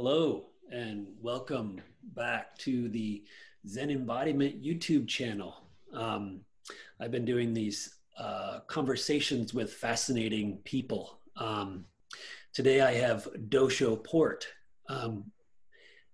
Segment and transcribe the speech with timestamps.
[0.00, 1.80] Hello, and welcome
[2.14, 3.24] back to the
[3.66, 5.64] Zen Embodiment YouTube channel.
[5.92, 6.42] Um,
[7.00, 11.18] I've been doing these uh, conversations with fascinating people.
[11.36, 11.84] Um,
[12.52, 14.46] today I have Dosho Port,
[14.88, 15.24] um,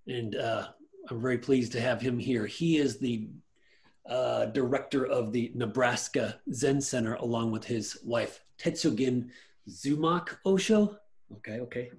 [0.07, 0.69] and uh,
[1.11, 2.47] I'm very pleased to have him here.
[2.47, 3.29] He is the
[4.09, 9.29] uh, director of the Nebraska Zen Center, along with his wife, Tetsugan
[9.69, 10.97] Zummach Osho.
[11.37, 11.91] Okay, okay.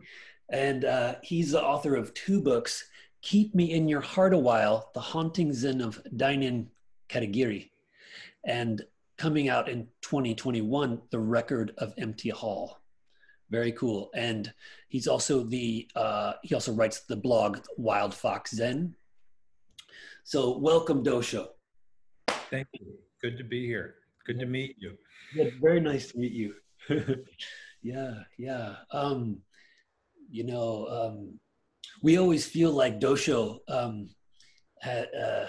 [0.49, 2.85] And uh, he's the author of two books
[3.21, 6.67] Keep Me in Your Heart a While, The Haunting Zen of Dainin
[7.09, 7.71] Katagiri,
[8.45, 8.83] and
[9.17, 12.79] coming out in 2021, The Record of Empty Hall.
[13.49, 14.11] Very cool.
[14.13, 14.53] And
[14.89, 18.95] he's also the, uh, he also writes the blog Wild Fox Zen.
[20.23, 21.47] So welcome, Dosho.
[22.49, 22.93] Thank you.
[23.21, 23.95] Good to be here.
[24.25, 24.97] Good to meet you.
[25.35, 26.55] Yeah, very nice to meet you.
[27.81, 28.75] yeah, yeah.
[28.91, 29.37] Um,
[30.29, 31.39] you know, um,
[32.01, 34.09] we always feel like Dosho, um,
[34.85, 35.45] uh,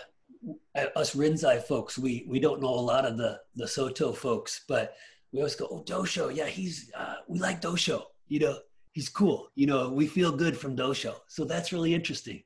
[0.95, 4.95] us Rinzai folks, we, we don't know a lot of the, the Soto folks, but
[5.33, 8.59] we always go, oh, Dosho, yeah, he's, uh, we like Dosho, you know,
[8.97, 9.51] he's cool.
[9.55, 11.15] You know, we feel good from Dosho.
[11.29, 12.43] So that's really interesting.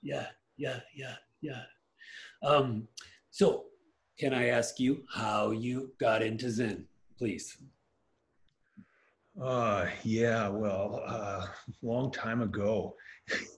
[0.00, 0.26] Yeah,
[0.56, 1.62] yeah, yeah, yeah.
[2.44, 2.86] Um,
[3.30, 3.64] so
[4.16, 6.86] can I ask you how you got into Zen,
[7.18, 7.56] please?
[9.42, 11.46] Uh, yeah, well, uh,
[11.82, 12.94] long time ago.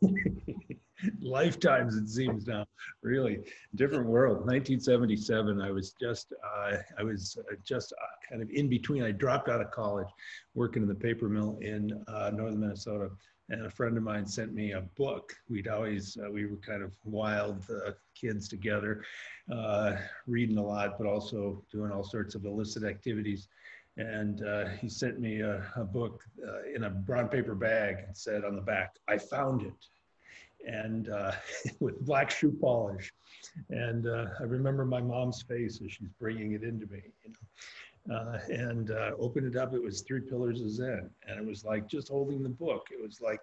[1.21, 2.65] Lifetimes, it seems now,
[3.03, 3.41] really
[3.75, 4.39] different world.
[4.47, 9.03] 1977, I was just, uh, I was uh, just uh, kind of in between.
[9.03, 10.09] I dropped out of college,
[10.55, 13.11] working in the paper mill in uh, northern Minnesota,
[13.51, 15.35] and a friend of mine sent me a book.
[15.51, 19.05] We'd always, uh, we were kind of wild uh, kids together,
[19.53, 19.97] uh,
[20.27, 23.49] reading a lot, but also doing all sorts of illicit activities
[23.97, 28.17] and uh, he sent me a, a book uh, in a brown paper bag and
[28.17, 29.87] said on the back, I found it,
[30.67, 31.33] and uh,
[31.81, 33.13] with black shoe polish.
[33.71, 38.15] And uh, I remember my mom's face as she's bringing it into me, you know.
[38.15, 41.09] Uh, and uh, opened it up, it was Three Pillars of Zen.
[41.27, 43.41] And it was like just holding the book, it was like,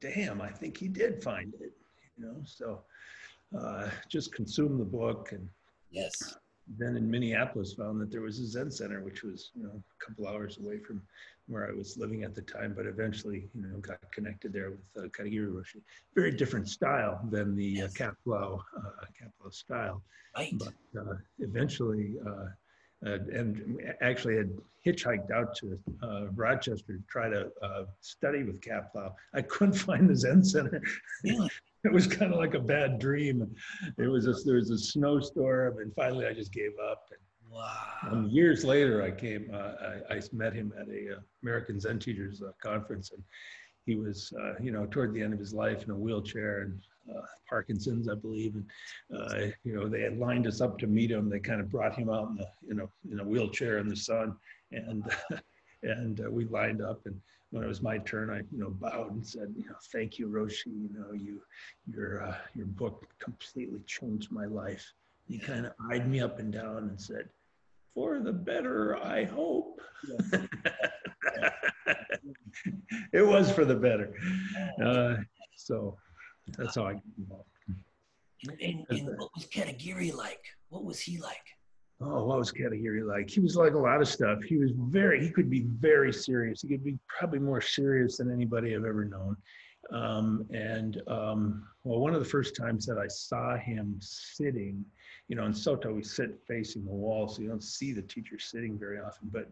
[0.00, 1.72] damn, I think he did find it,
[2.16, 2.36] you know.
[2.44, 2.82] So
[4.08, 5.48] just consume the book and
[5.90, 6.36] yes
[6.76, 10.04] then in Minneapolis found that there was a Zen center, which was you know a
[10.04, 11.02] couple hours away from
[11.46, 15.04] where I was living at the time, but eventually you know got connected there with
[15.04, 15.80] uh, Katagiri Roshi.
[16.14, 18.00] Very different style than the yes.
[18.00, 20.02] uh, Kapleau uh, style,
[20.36, 20.52] right.
[20.58, 22.16] but uh, eventually.
[22.26, 22.46] Uh,
[23.06, 24.50] uh, and actually had
[24.84, 29.12] hitchhiked out to uh, Rochester to try to uh, study with Kapleau.
[29.34, 30.82] I couldn't find the Zen Center.
[31.22, 31.48] Really?
[31.84, 33.54] It was kind of like a bad dream.
[33.98, 37.06] It was a, there was a snowstorm, and finally I just gave up.
[37.10, 38.10] And, wow.
[38.10, 39.50] And years later, I came.
[39.52, 39.72] Uh,
[40.10, 43.22] I, I, met him at a uh, American Zen Teachers uh, conference, and
[43.86, 46.80] he was, uh, you know, toward the end of his life in a wheelchair and
[47.10, 48.54] uh, Parkinson's, I believe.
[48.54, 48.66] And
[49.18, 51.30] uh, you know, they had lined us up to meet him.
[51.30, 53.96] They kind of brought him out in the, you know, in a wheelchair in the
[53.96, 54.36] sun,
[54.72, 55.04] and
[55.82, 59.26] and we lined up and when it was my turn, I you know bowed and
[59.26, 60.66] said, you know, thank you, Roshi.
[60.66, 61.40] You know, you
[61.86, 64.84] your uh, your book completely changed my life.
[65.26, 67.28] He kind of eyed me up and down and said,
[67.94, 69.80] for the better, I hope.
[73.12, 74.14] it was for the better.
[74.82, 75.16] Uh,
[75.56, 75.96] so
[76.56, 77.48] that's how I got involved.
[78.44, 80.44] And, and, and what was Katagiri like?
[80.68, 81.57] What was he like?
[82.00, 83.28] Oh, what was Katagiri like?
[83.28, 84.42] He was like a lot of stuff.
[84.42, 86.62] He was very, he could be very serious.
[86.62, 89.36] He could be probably more serious than anybody I've ever known.
[89.92, 94.84] Um, and um, well, one of the first times that I saw him sitting,
[95.28, 98.38] you know, in Soto, we sit facing the wall, so you don't see the teacher
[98.38, 99.28] sitting very often.
[99.32, 99.48] But,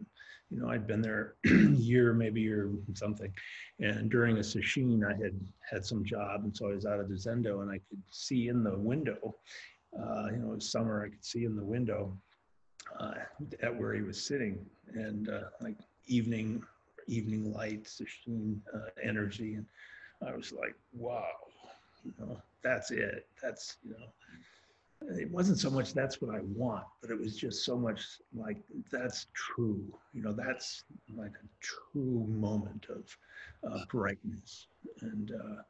[0.49, 3.31] you know, I'd been there a year, maybe or something.
[3.79, 6.43] And during a sesshin, I had had some job.
[6.43, 9.35] And so I was out of the Zendo and I could see in the window,
[9.99, 12.17] uh, you know, it was summer, I could see in the window
[12.99, 13.13] uh,
[13.61, 14.65] at where he was sitting.
[14.93, 15.77] And uh, like
[16.07, 16.63] evening
[17.07, 19.55] evening lights the sheen uh, energy.
[19.55, 19.65] And
[20.27, 21.25] i was like wow
[22.03, 23.27] you know that's it.
[23.41, 27.63] That's you know it wasn't so much that's what i want but it was just
[27.63, 28.01] so much
[28.35, 28.57] like
[28.91, 29.83] that's true.
[30.13, 30.83] You know that's
[31.15, 33.17] like a true moment of
[33.69, 34.67] uh, brightness.
[35.01, 35.61] And uh,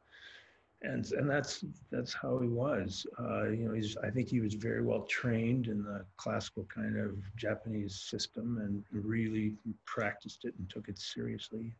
[0.82, 3.06] and and that's that's how he was.
[3.18, 6.96] Uh, you know, he's I think he was very well trained in the classical kind
[6.98, 9.54] of Japanese system and really
[9.84, 11.74] practiced it and took it seriously.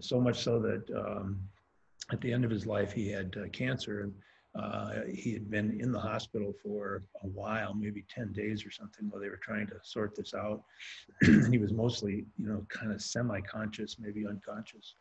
[0.00, 1.40] So much so that um,
[2.10, 4.14] at the end of his life, he had uh, cancer and.
[4.54, 9.08] Uh, he had been in the hospital for a while, maybe 10 days or something,
[9.08, 10.62] while they were trying to sort this out.
[11.22, 14.96] And he was mostly, you know, kind of semi conscious, maybe unconscious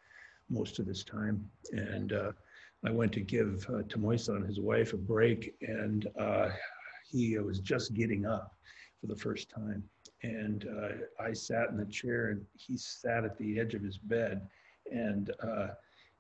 [0.48, 1.50] most of this time.
[1.74, 2.32] And uh,
[2.86, 6.50] I went to give uh, and his wife a break, and uh,
[7.10, 8.56] he was just getting up
[9.00, 9.84] for the first time.
[10.24, 13.98] And uh, I sat in the chair, and he sat at the edge of his
[13.98, 14.48] bed,
[14.92, 15.68] and uh,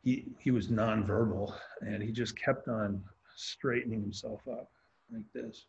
[0.03, 3.03] he he was nonverbal, and he just kept on
[3.35, 4.71] straightening himself up
[5.11, 5.65] like this.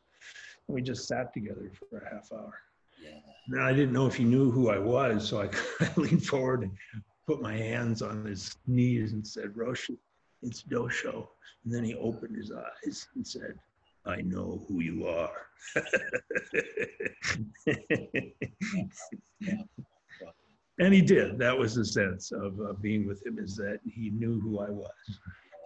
[0.68, 2.54] And we just sat together for a half hour.
[3.02, 3.18] Yeah.
[3.48, 5.48] Now I didn't know if he knew who I was, so I,
[5.84, 6.72] I leaned forward and
[7.26, 9.96] put my hands on his knees and said, Roshi,
[10.42, 11.26] it's Dosho.
[11.64, 13.58] And then he opened his eyes and said,
[14.04, 15.46] I know who you are.
[20.78, 21.38] and he did.
[21.38, 24.70] That was the sense of uh, being with him is that he knew who I
[24.70, 24.90] was.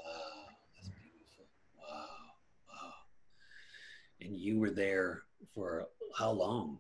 [0.04, 0.44] Wow,
[0.74, 1.46] that's beautiful.
[1.78, 2.06] Wow,
[2.70, 2.92] wow.
[4.20, 5.22] And you were there
[5.54, 6.78] for how long?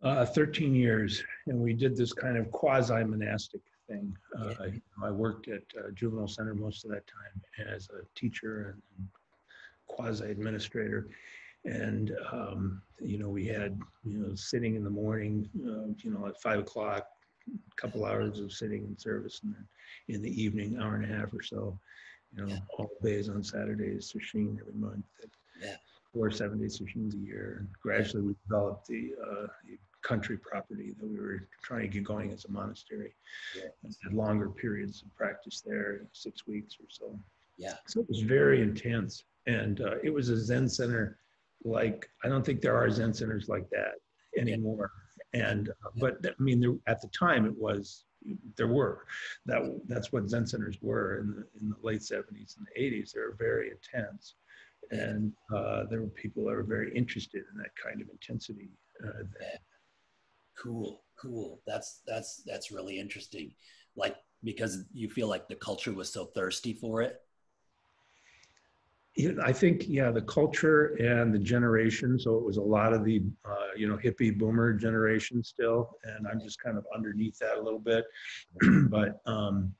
[0.00, 1.24] Uh, 13 years.
[1.48, 4.16] And we did this kind of quasi monastic thing.
[4.38, 8.76] Uh, I, I, worked at uh, juvenile center most of that time as a teacher
[8.98, 9.08] and
[9.86, 11.08] quasi administrator.
[11.64, 16.26] And, um, you know, we had, you know, sitting in the morning, uh, you know,
[16.26, 17.06] at five o'clock,
[17.48, 19.40] a couple hours of sitting in service.
[19.42, 19.66] And then
[20.08, 21.78] in the evening, hour and a half or so,
[22.36, 25.04] you know, all days on Saturdays, sesshin every month.
[25.60, 25.76] Yeah.
[26.14, 27.56] Four seven days sesshin a year.
[27.60, 32.04] And gradually we developed the, uh, the country property that we were trying to get
[32.04, 33.14] going as a monastery.
[33.56, 33.68] Yeah.
[33.84, 37.18] And had longer periods of practice there, six weeks or so.
[37.56, 37.74] Yeah.
[37.86, 39.24] So it was very intense.
[39.46, 41.18] And uh, it was a Zen center
[41.64, 43.94] like, I don't think there are Zen centers like that
[44.38, 44.92] anymore.
[45.34, 45.48] Yeah.
[45.48, 48.04] And, uh, but I mean, there, at the time it was,
[48.56, 49.04] there were,
[49.46, 53.12] that that's what Zen centers were in the, in the late 70s and the 80s.
[53.12, 54.34] They were very intense.
[54.90, 58.70] And uh, there were people that were very interested in that kind of intensity.
[59.04, 59.24] Uh,
[60.60, 63.52] cool cool that's that's that's really interesting
[63.96, 67.22] like because you feel like the culture was so thirsty for it
[69.44, 72.20] I think, yeah, the culture and the generation.
[72.20, 76.26] So it was a lot of the, uh, you know, hippie boomer generation still, and
[76.28, 78.04] I'm just kind of underneath that a little bit.
[78.90, 79.74] but um,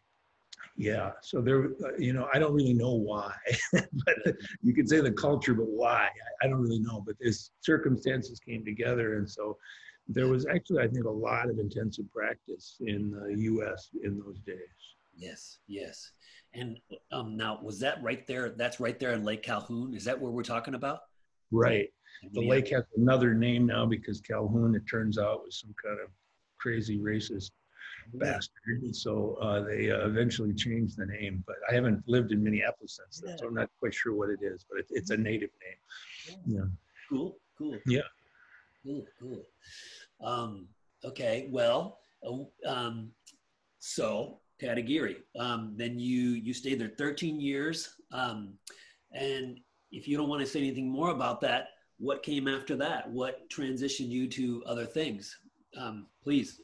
[0.77, 3.33] yeah, so there, uh, you know, I don't really know why,
[3.73, 6.09] but you could say the culture, but why?
[6.43, 7.03] I, don't really know.
[7.07, 9.57] But these circumstances came together, and so
[10.09, 13.91] there was actually, I think, a lot of intensive practice in the U.S.
[14.03, 14.57] in those days.
[15.17, 16.13] Yes, yes.
[16.55, 16.79] And
[17.13, 18.51] um, now, was that right there?
[18.51, 19.95] That's right there in Lake Calhoun.
[19.95, 21.01] Is that where we're talking about?
[21.51, 21.89] Right.
[22.33, 22.51] The yeah.
[22.51, 26.09] lake has another name now because Calhoun, it turns out, was some kind of
[26.59, 27.51] crazy racist
[28.15, 28.95] bastard.
[28.95, 31.45] So uh, they uh, eventually changed the name.
[31.47, 34.41] But I haven't lived in Minneapolis since then, so I'm not quite sure what it
[34.43, 34.65] is.
[34.69, 36.39] But it, it's a native name.
[36.47, 36.65] Yeah.
[37.09, 37.37] Cool.
[37.57, 37.77] Cool.
[37.87, 38.01] Yeah.
[38.85, 39.05] Cool.
[39.21, 39.43] Cool.
[40.23, 40.69] Um,
[41.05, 43.11] okay, well, oh, um,
[43.79, 48.55] so Katagiri, um, then you you stayed there 13 years, um,
[49.13, 49.61] and
[49.93, 51.69] if you don't want to say anything more about that,
[51.99, 53.11] what came after that?
[53.11, 55.37] What transitioned you to other things?
[55.77, 56.61] Um, please.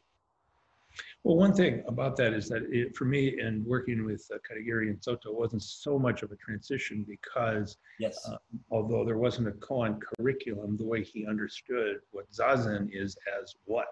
[1.25, 4.91] Well, one thing about that is that it, for me, and working with uh, Katagiri
[4.91, 8.37] and Soto wasn't so much of a transition because, yes, uh,
[8.71, 13.87] although there wasn't a koan curriculum, the way he understood what zazen is as what,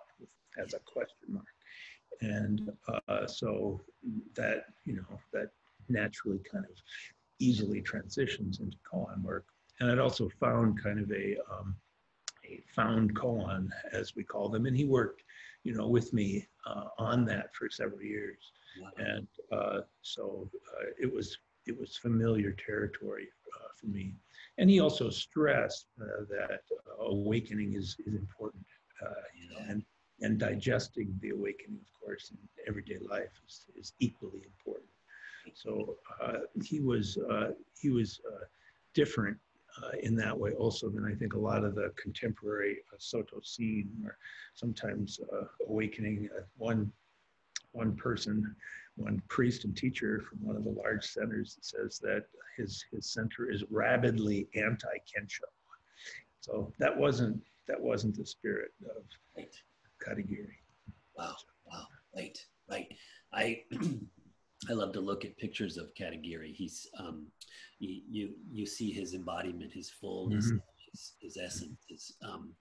[0.59, 1.47] as a question mark,
[2.21, 2.71] and
[3.09, 3.81] uh, so
[4.35, 5.53] that you know that
[5.89, 6.77] naturally kind of
[7.39, 9.47] easily transitions into koan work,
[9.81, 11.75] and I'd also found kind of a um,
[12.45, 15.23] a found koan, as we call them, and he worked
[15.65, 18.53] you know, with me uh, on that for several years.
[18.81, 18.91] Wow.
[18.99, 24.15] And uh, so uh, it was it was familiar territory uh, for me.
[24.59, 26.63] And he also stressed uh, that
[27.01, 28.65] awakening is is important,
[29.39, 29.83] you know, and
[30.21, 32.39] and digesting the awakening, of course, in
[32.69, 34.89] everyday life is, is equally important.
[35.55, 35.97] So
[36.63, 37.19] he was
[37.81, 38.21] he was
[38.95, 39.37] different
[39.83, 43.41] uh, in that way also than I think a lot of the contemporary uh, Soto
[43.43, 44.19] scene, where
[44.55, 46.93] sometimes uh, awakening uh, one
[47.73, 48.55] one person,
[48.97, 52.27] one priest and teacher from one of the large centers that says that
[52.57, 55.49] his his center is rabidly anti-kensho.
[56.41, 59.05] So that wasn't that wasn't the spirit of
[59.37, 59.55] right.
[60.05, 60.57] Katagiri.
[61.17, 61.37] Wow,
[61.71, 62.39] wow, right,
[62.69, 62.89] right.
[63.33, 63.63] I
[64.71, 66.55] I love to look at pictures of Katagiri.
[66.55, 67.27] He's um,
[67.79, 70.59] he, you you see his embodiment, his fullness, mm-hmm.
[70.91, 72.55] his, his, essence is um,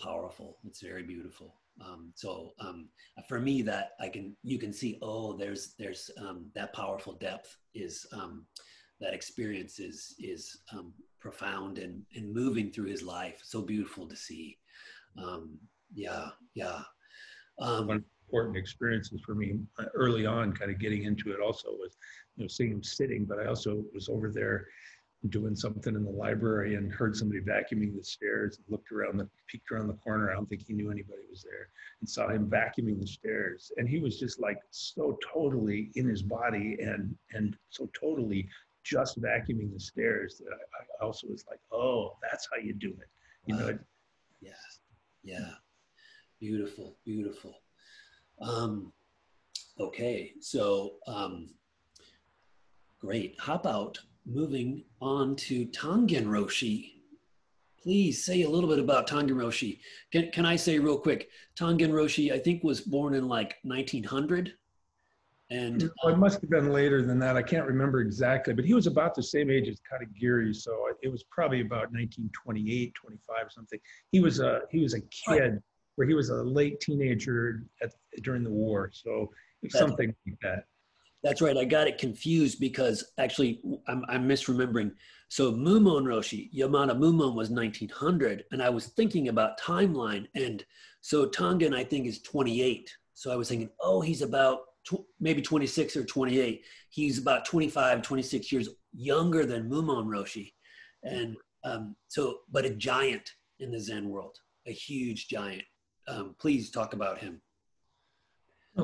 [0.00, 0.58] powerful.
[0.66, 1.54] It's very beautiful.
[1.84, 2.88] Um, so um,
[3.28, 4.98] for me, that I can you can see.
[5.00, 8.44] Oh, there's there's um, that powerful depth is um,
[9.00, 13.40] that experience is is um, profound and and moving through his life.
[13.42, 14.58] So beautiful to see.
[15.94, 16.82] yeah, yeah.
[17.56, 21.40] One, important experiences for me uh, early on, kind of getting into it.
[21.40, 21.96] Also, was
[22.36, 24.66] you know seeing him sitting, but I also was over there
[25.30, 29.28] doing something in the library and heard somebody vacuuming the stairs and looked around the
[29.48, 30.30] peeked around the corner.
[30.30, 31.70] I don't think he knew anybody was there
[32.00, 33.72] and saw him vacuuming the stairs.
[33.78, 38.48] And he was just like so totally in his body and and so totally
[38.84, 42.90] just vacuuming the stairs that I, I also was like, oh, that's how you do
[42.90, 43.08] it.
[43.46, 43.60] You wow.
[43.60, 43.78] know?
[44.40, 44.52] Yeah.
[45.24, 45.50] Yeah.
[46.40, 46.96] Beautiful.
[47.04, 47.60] Beautiful.
[48.40, 48.92] Um,
[49.78, 50.32] okay.
[50.40, 51.50] So um,
[53.00, 53.36] great.
[53.38, 56.92] How about moving on to Tangen Roshi.
[57.82, 59.80] Please say a little bit about Tangen Roshi.
[60.12, 64.52] Can, can I say real quick, Tangen Roshi, I think was born in like 1900.
[65.50, 67.36] And well, it must have been later than that.
[67.36, 71.08] I can't remember exactly, but he was about the same age as Katagiri, so it
[71.08, 73.78] was probably about 1928, 25, or something.
[74.12, 75.62] He was a he was a kid
[75.98, 79.28] where he was a late teenager at, during the war, so
[79.68, 80.64] something like that.
[81.24, 81.56] That's right.
[81.56, 84.92] I got it confused because actually I'm, I'm misremembering.
[85.28, 90.28] So Mumon Roshi, Yamada Mumon was 1900, and I was thinking about timeline.
[90.36, 90.64] And
[91.00, 92.96] so Tangen, I think, is 28.
[93.14, 96.62] So I was thinking, oh, he's about tw- maybe 26 or 28.
[96.90, 100.52] He's about 25, 26 years younger than Mumon Roshi.
[101.02, 104.36] And um, so, but a giant in the Zen world,
[104.68, 105.64] a huge giant.
[106.08, 107.40] Um, please talk about him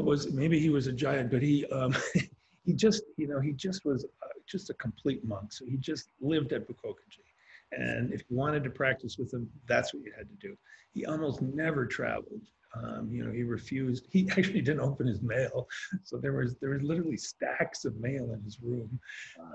[0.02, 1.94] was maybe he was a giant, but he um,
[2.64, 5.52] he just you know he just was uh, just a complete monk.
[5.52, 7.24] So he just lived at Bukkokuji,
[7.72, 10.56] and if you wanted to practice with him, that's what you had to do.
[10.92, 12.42] He almost never traveled.
[12.76, 14.08] Um, you know, he refused.
[14.10, 15.68] He actually didn't open his mail,
[16.02, 18.98] so there was there was literally stacks of mail in his room.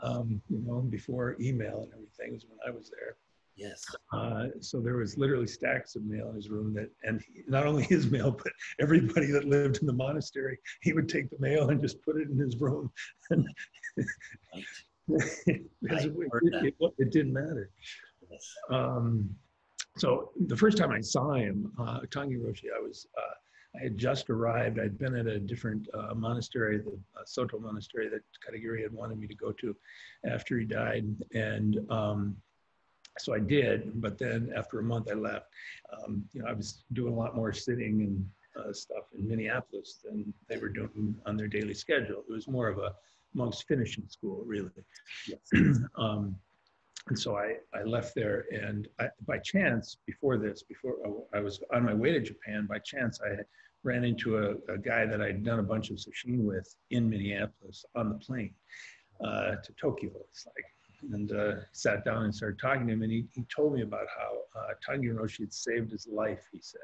[0.02, 3.16] Um, you know, before email and everything was when I was there.
[3.60, 3.84] Yes.
[4.14, 7.68] Uh, so there was literally stacks of mail in his room that, and he, not
[7.68, 11.70] only his mail, but everybody that lived in the monastery, he would take the mail
[11.70, 12.90] and just put it in his room.
[13.32, 13.46] it,
[15.46, 17.70] it, it, it, didn't matter.
[18.32, 18.56] Yes.
[18.70, 19.30] Um,
[19.98, 23.98] so the first time I saw him, uh, Tangen Roshi, I was, uh, I had
[23.98, 24.80] just arrived.
[24.80, 29.20] I'd been at a different uh, monastery, the uh, Soto monastery that Katagiri had wanted
[29.20, 29.76] me to go to
[30.26, 31.06] after he died.
[31.34, 32.38] And um,
[33.20, 35.48] so I did, but then after a month I left.
[35.92, 40.00] Um, you know, I was doing a lot more sitting and uh, stuff in Minneapolis
[40.04, 42.24] than they were doing on their daily schedule.
[42.28, 42.94] It was more of a
[43.34, 44.72] monk's finishing school, really.
[45.28, 45.40] Yes.
[45.98, 46.36] um,
[47.08, 50.96] and so I, I left there, and I, by chance, before this, before
[51.34, 53.42] I was on my way to Japan, by chance I
[53.84, 57.86] ran into a, a guy that I'd done a bunch of sesshin with in Minneapolis
[57.96, 58.54] on the plane
[59.24, 60.12] uh, to Tokyo.
[60.30, 60.66] It's like
[61.12, 63.02] and uh, sat down and started talking to him.
[63.02, 66.82] And he, he told me about how uh, Roshi had saved his life, he said,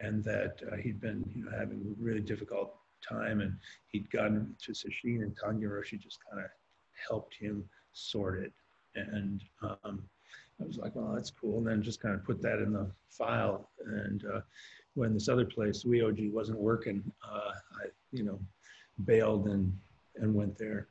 [0.00, 2.74] and that uh, he'd been you know, having a really difficult
[3.06, 3.56] time and
[3.88, 6.50] he'd gotten to Sesshin and Tangen Roshi just kind of
[7.08, 8.52] helped him sort it.
[8.94, 10.02] And um,
[10.60, 11.58] I was like, well, that's cool.
[11.58, 13.70] And then just kind of put that in the file.
[13.84, 14.40] And uh,
[14.94, 17.50] when this other place, Zuioji, wasn't working, uh,
[17.82, 18.40] I, you know,
[19.04, 19.72] bailed and,
[20.16, 20.88] and went there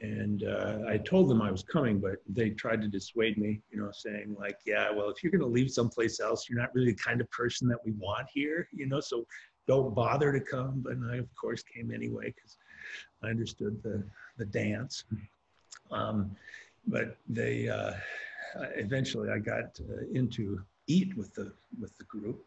[0.00, 3.78] and uh, I told them I was coming, but they tried to dissuade me, you
[3.80, 6.92] know, saying like, yeah, well, if you're going to leave someplace else, you're not really
[6.92, 9.26] the kind of person that we want here, you know, so
[9.66, 10.82] don't bother to come.
[10.84, 12.58] But I, of course, came anyway because
[13.22, 14.02] I understood the,
[14.36, 15.04] the dance.
[15.90, 16.36] Um,
[16.86, 17.92] but they, uh,
[18.76, 22.44] eventually I got uh, into eat with the with the group,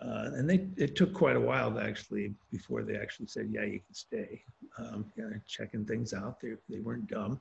[0.00, 3.80] uh, and they it took quite a while actually before they actually said, yeah, you
[3.80, 4.42] can stay.
[4.78, 6.40] Um, yeah, checking things out.
[6.40, 7.40] They they weren't dumb.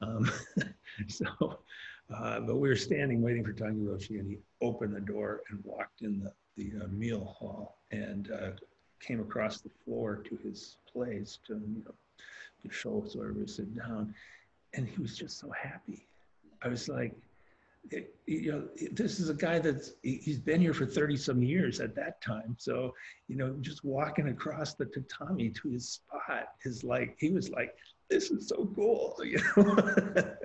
[0.00, 0.30] Um,
[1.08, 1.26] so,
[2.14, 5.60] uh, but we were standing waiting for Tangen Roshi, and he opened the door and
[5.64, 8.50] walked in the the uh, meal hall and uh,
[9.00, 11.94] came across the floor to his place to you know
[12.62, 14.14] to show us where we sit down,
[14.74, 16.06] and he was just so happy.
[16.62, 17.14] I was like,
[18.26, 21.94] you know, this is a guy that's he's been here for 30 some years at
[21.94, 22.56] that time.
[22.58, 22.94] So,
[23.28, 27.74] you know, just walking across the tatami to his spot is like he was like,
[28.08, 30.36] this is so cool, you know.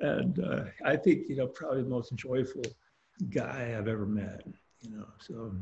[0.00, 2.62] and uh, I think you know probably the most joyful
[3.30, 4.42] guy I've ever met.
[4.80, 5.52] You know, so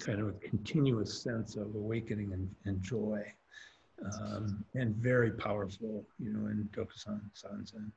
[0.00, 3.22] kind of a continuous sense of awakening and, and joy,
[4.20, 6.06] um, and very powerful.
[6.18, 7.90] You know, in Dokusan Sanzen.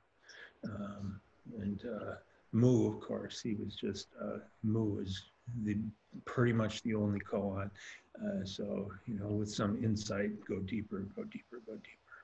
[0.66, 1.20] Um,
[1.60, 2.16] and uh,
[2.52, 5.24] Mu, of course, he was just uh, Mu was
[5.64, 5.78] the
[6.26, 7.70] pretty much the only koan.
[8.24, 12.18] Uh, so you know, with some insight, go deeper, go deeper, go deeper.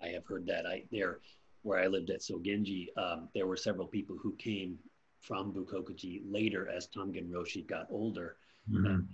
[0.00, 0.64] I have heard that.
[0.66, 1.18] I there
[1.62, 4.78] where I lived at Sogenji, um, there were several people who came
[5.20, 8.36] from Bukkokuji later as Tangen Roshi got older.
[8.70, 8.86] Mm-hmm.
[8.86, 9.08] And,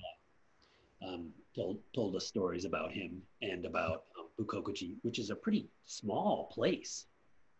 [1.02, 5.34] uh, um, told told us stories about him and about um, Bukkokuji, which is a
[5.34, 7.06] pretty small place.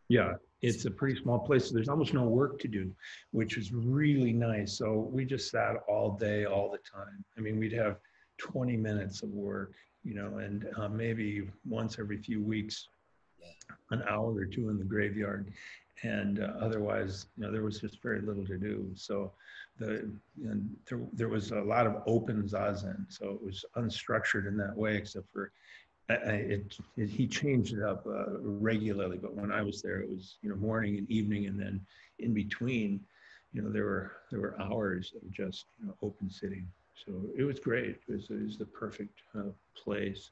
[0.08, 1.68] Yeah, it's a pretty small place.
[1.68, 2.90] So there's almost no work to do,
[3.32, 4.78] which is really nice.
[4.78, 7.24] So we just sat all day, all the time.
[7.36, 7.98] I mean, we'd have
[8.38, 12.88] 20 minutes of work, you know, and uh, maybe once every few weeks,
[13.40, 13.74] yeah.
[13.90, 15.52] an hour or two in the graveyard.
[16.02, 18.90] And uh, otherwise, you know, there was just very little to do.
[18.94, 19.32] So
[19.78, 20.10] the
[20.42, 23.06] and there, there was a lot of open zazen.
[23.08, 25.52] So it was unstructured in that way, except for
[26.10, 30.10] I, it, it, he changed it up uh, regularly, but when I was there, it
[30.10, 31.80] was you know morning and evening, and then
[32.18, 33.00] in between,
[33.52, 36.66] you know there were there were hours of just you know open sitting.
[36.94, 37.96] So it was great.
[38.08, 40.30] It was, it was the perfect uh, place.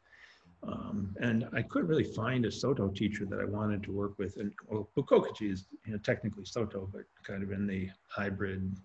[0.63, 4.37] Um, and I couldn't really find a Soto teacher that I wanted to work with.
[4.37, 8.77] And well, Bukkokuji is you know, technically Soto, but kind of in the hybrid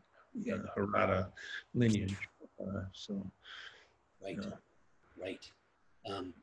[0.52, 1.28] uh, Harada
[1.76, 2.16] lineage.
[2.60, 3.24] Uh, so,
[4.24, 4.40] right,
[5.22, 5.52] right.
[6.10, 6.34] Um,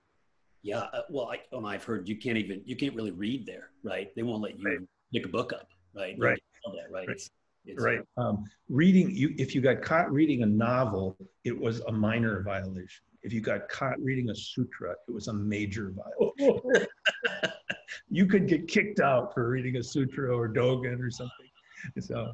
[0.65, 0.79] yeah.
[0.93, 4.09] Uh, well, I, oh, I've heard you can't even you can't really read there, right?
[4.17, 4.79] They won't let you right.
[5.13, 6.17] pick a book up, right?
[6.19, 6.43] Right.
[6.65, 7.07] That, right.
[7.07, 7.09] right.
[7.11, 7.31] It's,
[7.67, 8.01] it's, right.
[8.17, 13.05] Um, reading you if you got caught reading a novel, it was a minor violation.
[13.23, 16.89] If you got caught reading a sutra, it was a major violation.
[18.11, 21.31] you could get kicked out for reading a sutra or dogen or something.
[22.01, 22.33] So,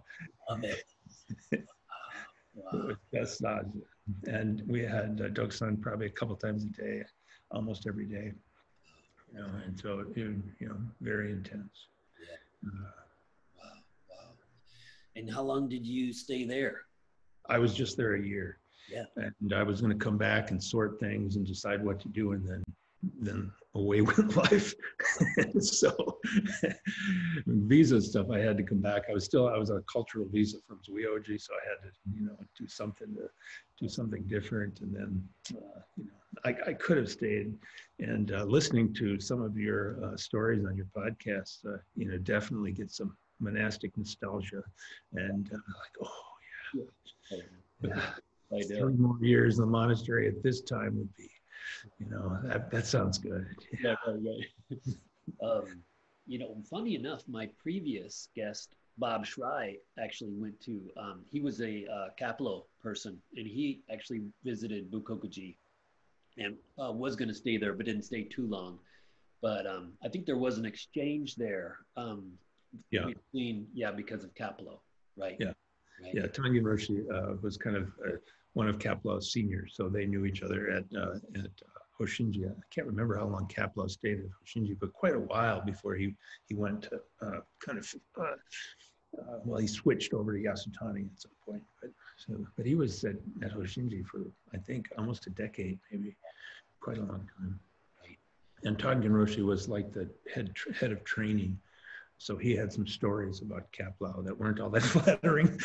[2.55, 2.91] wow.
[3.13, 3.65] that's not.
[4.27, 7.03] And we had uh, Dokusan probably a couple times a day,
[7.51, 8.33] almost every day.
[9.33, 11.89] You know, and so it, you know, very intense.
[12.21, 12.71] Yeah.
[12.71, 12.91] Uh,
[15.17, 16.83] and how long did you stay there?
[17.49, 18.59] I was just there a year.
[18.91, 19.05] Yeah.
[19.17, 22.33] And I was going to come back and sort things and decide what to do,
[22.33, 22.63] and then
[23.21, 24.75] then away with life.
[25.61, 26.19] so
[27.47, 29.05] visa stuff, I had to come back.
[29.09, 31.97] I was still I was on a cultural visa from Zuioji, so I had to
[32.15, 33.29] you know do something to
[33.81, 34.81] do something different.
[34.81, 37.55] And then uh, you know I, I could have stayed.
[37.99, 42.19] And uh, listening to some of your uh, stories on your podcast, uh, you know,
[42.19, 44.63] definitely get some monastic nostalgia,
[45.15, 46.85] and uh, like, oh
[47.33, 48.03] yeah,
[48.53, 48.79] yeah.
[48.79, 51.31] three more years in the monastery at this time would be,
[51.99, 53.47] you know, that that sounds good.
[53.83, 54.77] Yeah, yeah
[55.43, 55.83] um,
[56.27, 60.81] you know, funny enough, my previous guest Bob Schrei actually went to.
[60.97, 65.57] Um, he was a uh, person, and he actually visited Bukkokuji,
[66.39, 68.79] and uh, was going to stay there, but didn't stay too long.
[69.43, 71.79] But um, I think there was an exchange there.
[71.97, 72.33] Um,
[72.91, 73.07] yeah.
[73.07, 74.81] Between, yeah, because of Kapleau,
[75.17, 75.37] right?
[75.41, 75.53] Yeah.
[76.03, 76.15] Right.
[76.15, 76.27] Yeah.
[76.27, 78.17] Tangen Roshi uh, was kind of uh,
[78.55, 82.49] one of Kapleau's seniors, so they knew each other at uh, at uh, Hoshinji.
[82.51, 86.15] I can't remember how long Kapleau stayed at Hoshinji, but quite a while before he
[86.49, 88.35] he went to uh, kind of uh,
[89.19, 93.05] uh, well, he switched over to Yasutani at some point, but so but he was
[93.05, 94.23] at, at Hoshinji for
[94.55, 96.17] I think almost a decade, maybe
[96.81, 97.59] quite a long time.
[98.63, 101.59] And Tangen Roshi was like the head head of training
[102.21, 105.47] so he had some stories about Kapleau that weren't all that flattering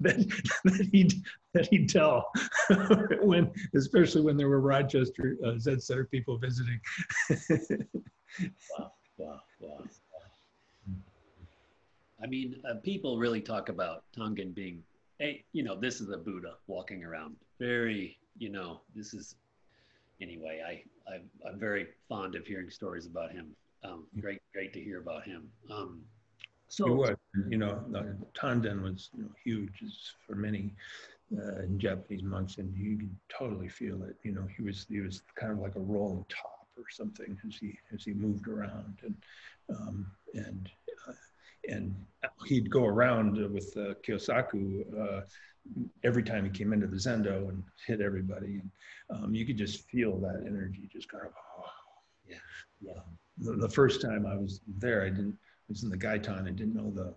[0.00, 0.26] that,
[0.64, 1.14] that he'd
[1.54, 2.32] that he'd tell
[3.22, 6.80] when, especially when there were Rochester uh, Center people visiting.
[8.76, 9.84] wow, wow, wow.
[12.22, 14.82] I mean, uh, people really talk about Tangen being,
[15.20, 17.36] hey, you know, this is a Buddha walking around.
[17.60, 19.36] Very, you know, this is.
[20.20, 24.80] Anyway, I, I I'm very fond of hearing stories about him um, great, great to
[24.80, 25.48] hear about him.
[25.70, 26.02] Um,
[26.68, 27.16] so he was,
[27.48, 27.82] you know,
[28.34, 29.82] Tangen was you know, huge
[30.26, 30.72] for many
[31.36, 34.16] uh, Japanese monks, and you can totally feel it.
[34.22, 37.56] You know, he was he was kind of like a rolling top or something as
[37.56, 39.16] he as he moved around, and
[39.68, 40.70] um, and
[41.08, 41.12] uh,
[41.68, 41.94] and
[42.46, 45.20] he'd go around with uh, Kyosaku uh,
[46.04, 48.70] every time he came into the Zendo and hit everybody, and
[49.10, 51.64] um, you could just feel that energy, just kind of, oh,
[52.28, 52.36] yeah,
[52.80, 53.00] yeah
[53.38, 56.50] the, the first time I was there, I didn't, I was in the Gaitan, I
[56.50, 57.14] didn't know the,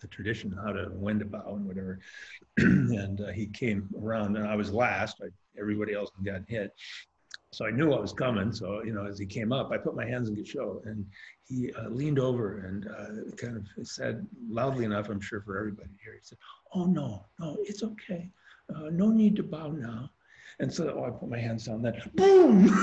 [0.00, 2.00] the tradition, how to, when to bow and whatever.
[2.58, 6.72] and uh, he came around and I was last, I, everybody else gotten hit.
[7.52, 8.52] So I knew what was coming.
[8.52, 11.06] So, you know, as he came up, I put my hands in Gassho and
[11.44, 15.90] he uh, leaned over and uh, kind of said loudly enough, I'm sure for everybody
[16.02, 16.38] here, he said,
[16.74, 18.28] oh no, no, it's okay.
[18.74, 20.10] Uh, no need to bow now.
[20.58, 22.66] And so oh, I put my hands down then, boom!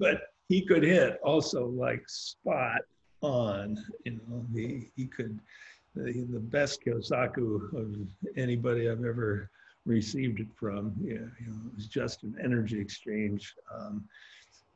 [0.00, 2.80] but he could hit also like spot
[3.20, 3.78] on.
[4.04, 5.38] You know, he he could
[5.94, 7.94] the, the best Kyosaku of
[8.36, 9.50] anybody I've ever
[9.84, 10.94] received it from.
[11.00, 13.54] Yeah, you know, it was just an energy exchange.
[13.72, 14.04] Um,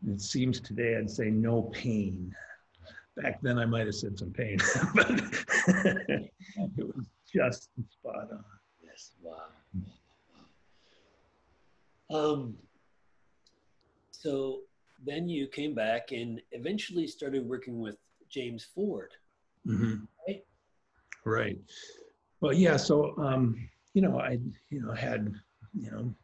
[0.07, 2.35] it seems today I'd say no pain.
[3.17, 4.59] Back then I might have said some pain,
[4.95, 5.09] but
[5.69, 6.31] it
[6.79, 8.45] was just spot on.
[8.83, 9.43] Yes, wow.
[12.11, 12.55] Um,
[14.11, 14.61] so
[15.05, 17.97] then you came back and eventually started working with
[18.29, 19.11] James Ford.
[19.67, 20.07] Mhm.
[20.27, 20.45] Right.
[21.25, 21.59] Right.
[22.41, 22.77] Well, yeah.
[22.77, 24.39] So, um, you know, I,
[24.71, 25.33] you know, had,
[25.73, 26.15] you know,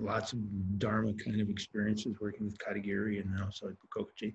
[0.00, 0.38] lots of
[0.78, 4.34] Dharma kind of experiences working with Katagiri and also at Bukkokuji.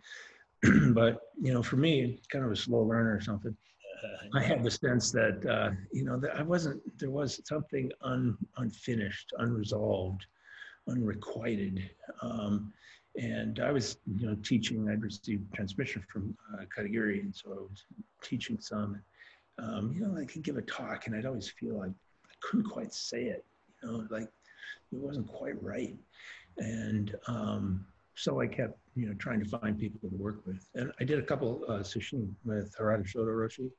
[0.93, 3.55] but, you know, for me, kind of a slow learner or something.
[4.33, 8.37] I had the sense that, uh, you know, that I wasn't, there was something un,
[8.57, 10.25] unfinished, unresolved,
[10.87, 11.89] unrequited.
[12.21, 12.73] Um,
[13.17, 17.55] and I was, you know, teaching, I'd received transmission from uh, Katagiri, and so I
[17.55, 17.85] was
[18.21, 19.01] teaching some.
[19.57, 22.69] Um, you know, I could give a talk, and I'd always feel like I couldn't
[22.69, 23.45] quite say it,
[23.81, 24.29] you know, like
[24.91, 25.95] it wasn't quite right.
[26.57, 30.67] And um, so I kept, you know, trying to find people to work with.
[30.75, 33.69] And I did a couple uh, sesshin with Harada Shodo Roshi,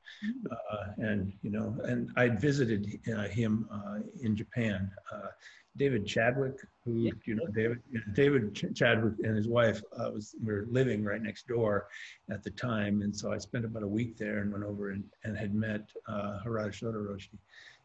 [0.51, 4.91] uh, and you know, and I'd visited uh, him uh, in Japan.
[5.13, 5.27] Uh,
[5.75, 7.11] David Chadwick, who Yeah.
[7.25, 7.79] you know, David
[8.13, 11.87] David Ch- Chadwick and his wife uh, was were living right next door
[12.31, 15.03] at the time, and so I spent about a week there and went over and,
[15.23, 17.37] and had met uh, Harada Shodo Roshi.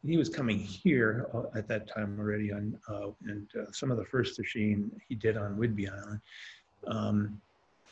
[0.05, 4.05] He was coming here at that time already on, uh, and uh, some of the
[4.07, 6.21] first sesshin he did on Whidbey Island.
[6.87, 7.41] Um,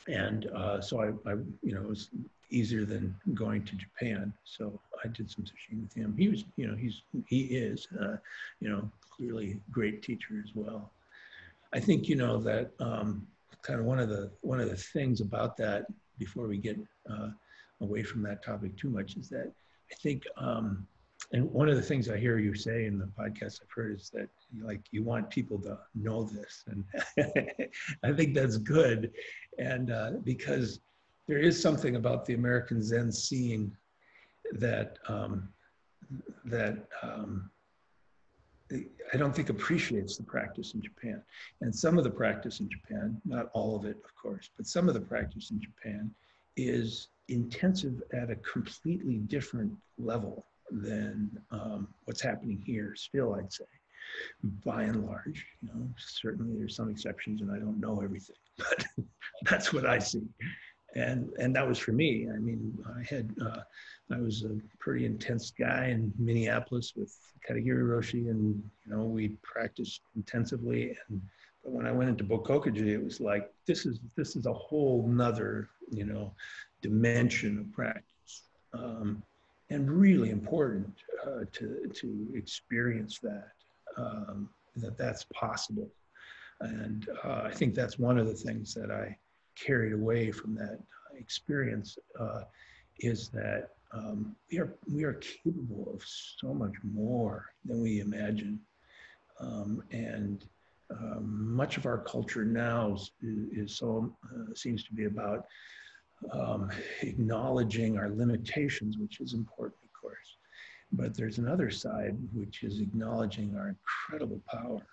[0.09, 2.11] and uh, so I, I, you know, it was
[2.50, 4.33] easier than going to Japan.
[4.44, 6.14] So I did some sesshin with him.
[6.16, 8.16] He was, you know, he's, he is, uh,
[8.61, 10.90] you know, clearly great teacher as well.
[11.72, 13.26] I think, you know, that um,
[13.62, 15.87] kind of one of the, one of the things about that
[16.18, 16.76] before we get
[17.09, 17.29] uh,
[17.81, 19.53] away from that topic too much is that
[19.92, 20.87] I think, um,
[21.33, 24.11] and one of the things I hear you say in the podcast I've heard is
[24.11, 24.29] that
[24.62, 26.85] like you want people to know this, and
[28.03, 29.12] I think that's good,
[29.59, 30.81] and uh, because
[31.29, 33.77] there is something about the American Zen seeing
[34.53, 35.49] that um,
[36.45, 37.49] that um,
[38.73, 41.23] I don't think appreciates the practice in Japan,
[41.61, 44.88] and some of the practice in Japan, not all of it, of course, but some
[44.88, 46.11] of the practice in Japan
[46.57, 53.65] is intensive at a completely different level than um, what's happening here still i'd say.
[54.65, 58.85] By and large you know certainly there's some exceptions and i don't know everything but
[59.49, 60.23] that's what i see.
[60.97, 62.29] And and that was for me.
[62.35, 63.61] I mean i had uh,
[64.13, 67.17] i was a pretty intense guy in minneapolis with
[67.49, 70.97] katagiri roshi and you know we practiced intensively.
[71.09, 71.21] And
[71.63, 75.07] but when i went into bukkokuji it was like this is this is a whole
[75.07, 76.35] nother you know
[76.83, 78.49] dimension of practice.
[78.73, 79.23] Um,
[79.71, 80.93] and really important
[81.27, 83.53] uh, to to experience that
[83.97, 85.89] um, that that's possible.
[86.61, 89.17] And uh, i think that's one of the things that i
[89.57, 90.79] carried away from that
[91.17, 92.43] experience uh,
[92.99, 98.61] is that um, we are we are capable of so much more than we imagine.
[99.41, 100.45] Um, and
[100.91, 105.47] um, much of our culture now is, is so uh, seems to be about
[106.33, 106.71] um,
[107.03, 110.37] acknowledging our limitations, which is important, of course.
[110.93, 114.87] But there's another side, which is acknowledging our incredible power.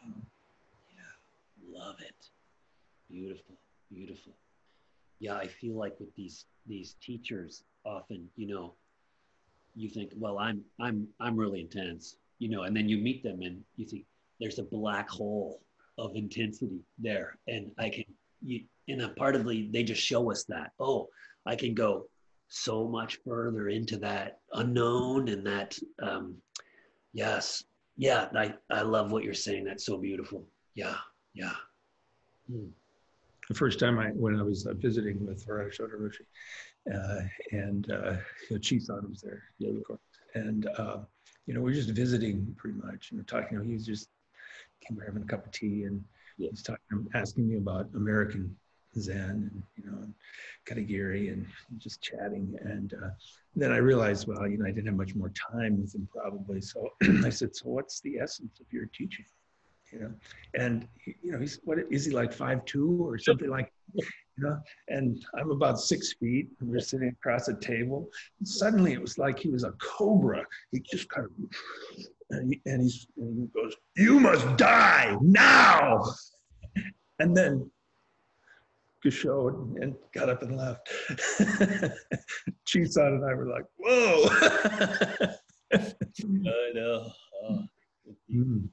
[0.00, 0.08] So,
[0.94, 2.28] Yeah, love it.
[3.10, 3.56] Beautiful,
[3.92, 4.32] beautiful.
[5.18, 8.74] Yeah, I feel like with these these teachers, often, you know,
[9.74, 13.42] you think, well, I'm I'm I'm really intense, you know, and then you meet them
[13.42, 14.04] and you think
[14.40, 15.60] there's a black hole
[15.98, 18.04] of intensity there, and I can
[18.44, 20.72] you in a part of the they just show us that.
[20.78, 21.08] Oh,
[21.46, 22.06] I can go
[22.48, 26.36] so much further into that unknown and that um
[27.14, 27.64] yes
[27.96, 30.96] yeah i i love what you're saying that's so beautiful yeah
[31.32, 31.54] yeah
[32.50, 32.66] Hmm.
[33.48, 36.26] the first time I, when I was uh, visiting with Harada Roshi,
[36.92, 37.20] uh,
[37.52, 38.16] and uh,
[38.50, 39.70] Chi-san was there, yeah.
[40.34, 40.98] And, uh,
[41.46, 44.08] you know, we're just visiting pretty much, you know, talking, you know, he was just
[44.86, 46.02] came having a cup of tea and
[46.38, 46.50] Yeah.
[46.50, 48.56] he's talking, asking me about American
[48.98, 50.06] Zen and, you know,
[50.66, 51.46] Katagiri and
[51.78, 52.56] just chatting.
[52.62, 53.08] And uh,
[53.56, 56.60] then I realized, well, you know, I didn't have much more time with him probably.
[56.60, 56.88] So
[57.24, 59.24] I said, so what's the essence of your teaching?
[59.92, 60.12] You know,
[60.54, 64.02] and he- you know, he's what is he like five two or something like, you
[64.38, 64.58] know?
[64.88, 68.08] And I'm about six feet, and we're sitting across a table.
[68.38, 70.44] And suddenly, it was like he was a cobra.
[70.70, 76.02] He just kind of, and, he, and he's and he goes, "You must die now!"
[77.18, 77.70] And then
[79.10, 80.88] showed and got up and left.
[82.66, 84.28] Chisan and I were like, "Whoa!"
[85.74, 87.10] i know
[87.44, 87.62] oh,
[88.30, 88.68] Mm.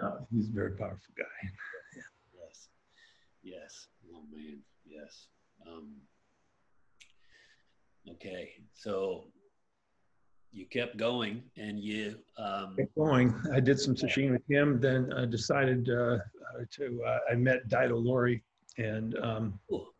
[0.00, 1.48] Uh, he's a very powerful guy.
[2.32, 2.68] yes
[3.42, 5.28] yes oh man yes
[5.66, 5.96] um
[8.10, 9.24] okay so
[10.52, 13.34] you kept going and you um, kept going.
[13.52, 16.18] I did some sesshin with him, then I decided uh,
[16.72, 18.40] to, uh, I met Daido Loori
[18.78, 19.92] and um, cool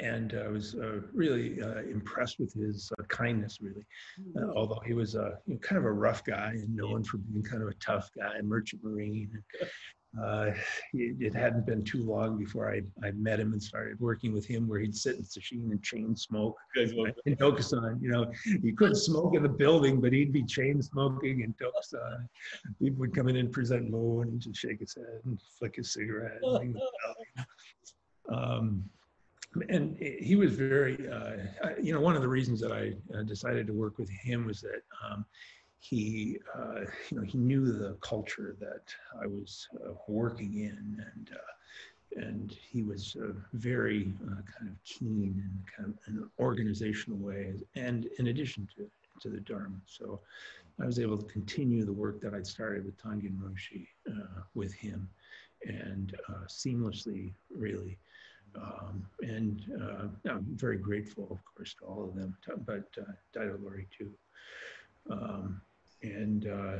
[0.00, 3.86] and I was uh, really uh, impressed with his uh, kindness, really.
[4.36, 4.56] Uh, mm.
[4.56, 7.42] although he was a you know, kind of a rough guy and known for being
[7.42, 9.30] kind of a tough guy, merchant marine.
[10.16, 10.52] Uh,
[10.94, 14.46] it, it, hadn't been too long before I, I met him and started working with
[14.46, 18.00] him, where he'd sit in sesshin and chain smoke in Dokusan.
[18.00, 22.26] You know, he couldn't smoke in the building, but he'd be chain smoking in Dokusan.
[22.80, 25.92] People would come in and present Mu and just shake his head and flick his
[25.92, 26.40] cigarette.
[28.30, 28.84] um,
[29.68, 33.66] and he was very, uh, you know, one of the reasons that I uh, decided
[33.66, 35.24] to work with him was that um,
[35.80, 38.82] he, uh, you know, he knew the culture that
[39.20, 45.34] I was uh, working in, and uh, and he was uh, very kind of keen
[45.44, 49.80] in kind of an organizational way, and in addition to to the Dharma.
[49.86, 50.20] So
[50.80, 53.86] I was able to continue the work that I'd started with Tangen Roshi
[54.54, 55.08] with him,
[55.66, 57.98] and seamlessly, really.
[58.54, 63.58] Um, and uh, I'm very grateful, of course, to all of them, but uh, Daido
[63.58, 64.10] Loori too.
[65.10, 65.60] Um,
[66.02, 66.78] and uh,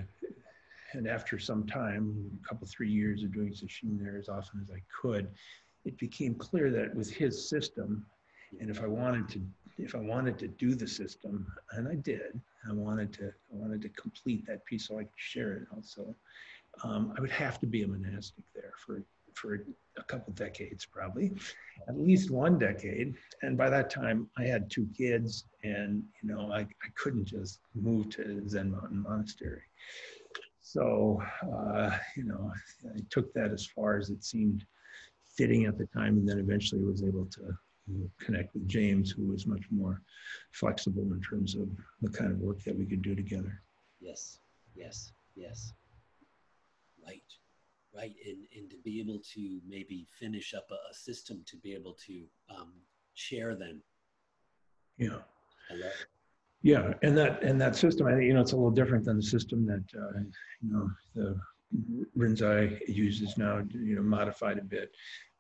[0.93, 4.71] and after some time, a couple three years of doing sesshin there as often as
[4.75, 5.29] I could,
[5.85, 8.07] it became clear that with his system,
[8.61, 9.43] and if I wanted to
[9.79, 13.83] if I wanted to do the system, and I did, I wanted to I wanted
[13.83, 16.15] to complete that piece so I could share it also.
[16.85, 19.03] Um, I would have to be a monastic there for
[19.39, 19.65] for
[19.97, 21.33] a couple decades, probably,
[21.89, 23.15] at least one decade.
[23.43, 27.61] And by that time, I had two kids, and you know, I, I couldn't just
[27.75, 29.63] move to Zen Mountain Monastery.
[30.61, 32.53] So, uh, you know,
[32.95, 34.65] I took that as far as it seemed
[35.37, 37.57] fitting at the time, and then eventually was able to
[38.21, 40.03] connect with James, who was much more
[40.53, 41.69] flexible in terms of
[42.03, 43.63] the kind of work that we could do together.
[44.01, 44.41] Yes,
[44.77, 45.73] yes, yes.
[47.03, 47.23] Right
[47.95, 48.15] right?
[48.27, 51.97] And, and to be able to maybe finish up a, a system to be able
[52.07, 52.73] to um,
[53.15, 53.83] share them.
[54.97, 55.19] Yeah.
[56.63, 59.17] Yeah, and that and that system, I think you know, it's a little different than
[59.17, 60.19] the system that uh,
[60.61, 61.41] you know the
[62.17, 63.63] Rinzai uses now.
[63.73, 64.91] You know, modified a bit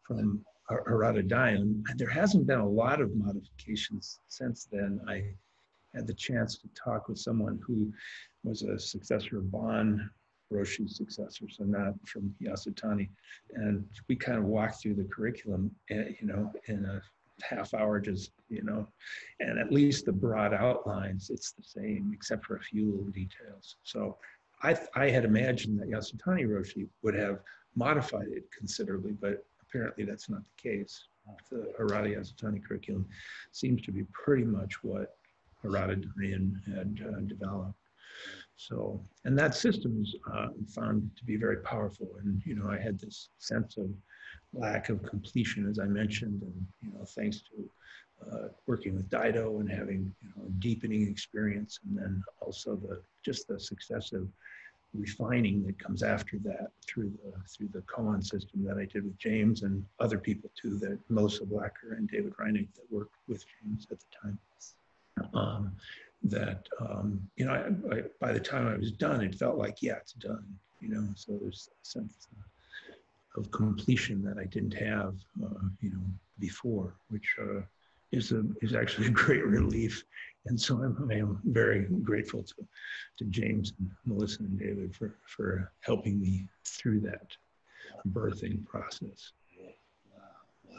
[0.06, 1.82] from Harada Daiun.
[1.96, 5.00] There hasn't been a lot of modifications since then.
[5.08, 5.24] I
[5.94, 7.92] had the chance to talk with someone who
[8.44, 10.08] was a successor of Bon
[10.52, 13.08] Roshi's successors and not from Yasutani.
[13.54, 17.02] And we kind of walked through the curriculum, eh, you know, in a
[17.42, 18.87] half hour, just, you know,
[19.40, 23.76] and at least the broad outlines, it's the same, except for a few little details.
[23.84, 24.16] So
[24.62, 27.40] I, I had imagined that Yasutani Roshi would have
[27.76, 31.08] modified it considerably, but apparently that's not the case.
[31.50, 33.06] The Harada Yasutani curriculum
[33.52, 35.16] seems to be pretty much what
[35.62, 37.77] Harada Daiun had uh, developed.
[38.59, 42.09] So, and that system is uh, found to be very powerful.
[42.21, 43.88] And, you know, I had this sense of
[44.53, 47.71] lack of completion, as I mentioned, and, you know, thanks to
[48.27, 53.47] uh, working with Daido and having, you know, deepening experience, and then also the just
[53.47, 54.27] the successive
[54.92, 59.16] refining that comes after that through the through the koan system that I did with
[59.18, 63.87] James and other people too, that Melissa Blacker and David Rynick that worked with James
[63.92, 64.38] at the time.
[65.33, 65.73] Um,
[66.24, 69.83] that um, you know I, I, by the time I was done, it felt like
[69.83, 70.44] yeah, it's done.
[70.81, 72.28] You know, so there's a sense
[73.37, 76.04] of completion that I didn't have, uh, you know,
[76.38, 77.61] before, which uh,
[78.12, 80.04] is a is actually a great relief.
[80.46, 82.54] And so I'm, I am very grateful to
[83.18, 87.37] to James and Melissa and David for for helping me through that
[88.12, 89.33] birthing process.
[89.59, 90.20] Wow,
[90.64, 90.76] wow,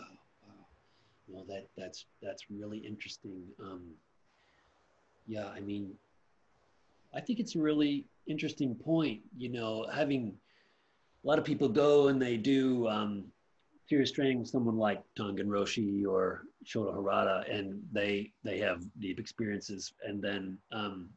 [0.48, 0.54] wow.
[1.28, 3.44] Well, that that's that's really interesting.
[3.62, 3.94] Um,
[5.30, 5.94] yeah, I mean,
[7.14, 9.22] I think it's a really interesting point.
[9.38, 10.34] You know, having
[11.24, 13.26] a lot of people go and they do um,
[13.88, 19.20] serious training with someone like Tangen Roshi or Shodo Harada, and they they have deep
[19.20, 21.10] experiences, and then um,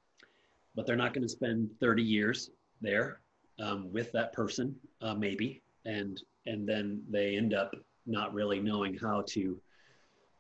[0.74, 2.50] but they're not going to spend 30 years
[2.82, 3.20] there
[3.60, 8.94] um, with that person, uh, maybe, and and then they end up not really knowing
[8.98, 9.58] how to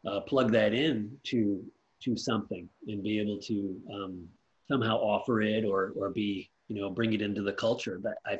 [0.06, 1.64] uh, plug that in to
[2.04, 4.28] to something and be able to um,
[4.68, 8.38] somehow offer it or or be you know bring it into the culture that i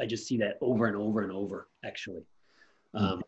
[0.00, 2.22] i just see that over and over and over actually
[2.94, 3.20] um, mm-hmm.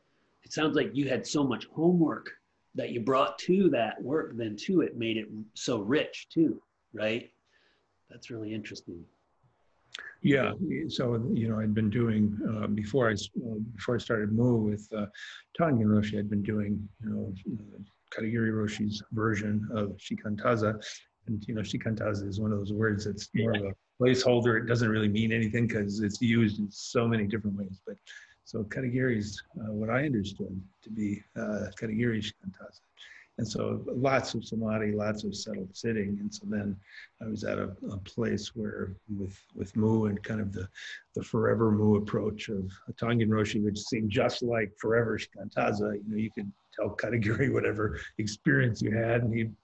[0.45, 2.31] it sounds like you had so much homework
[2.75, 6.61] that you brought to that work then too it made it so rich too
[6.93, 7.31] right
[8.11, 9.05] that's really interesting
[10.23, 10.53] yeah,
[10.89, 14.89] so you know, I'd been doing uh, before I uh, before I started move with
[14.93, 15.07] uh,
[15.59, 16.19] Tangen Roshi.
[16.19, 17.33] I'd been doing you know
[18.13, 20.83] Katagiri Roshi's version of Shikantaza.
[21.27, 24.61] And you know, shikantaza is one of those words that's more of a placeholder.
[24.61, 27.81] It doesn't really mean anything because it's used in so many different ways.
[27.87, 27.97] But
[28.45, 32.81] so katagiri is uh, what I understood to be uh, katagiri shikantaza.
[33.39, 36.17] And so lots of samadhi, lots of settled sitting.
[36.21, 36.75] And so then
[37.21, 40.67] I was at a, a, place where with with Mu and kind of the,
[41.15, 46.17] the forever Mu approach of Tangen Roshi, which seemed just like forever Shikantaza, you know,
[46.17, 49.55] you could tell Katagiri whatever experience you had and he'd,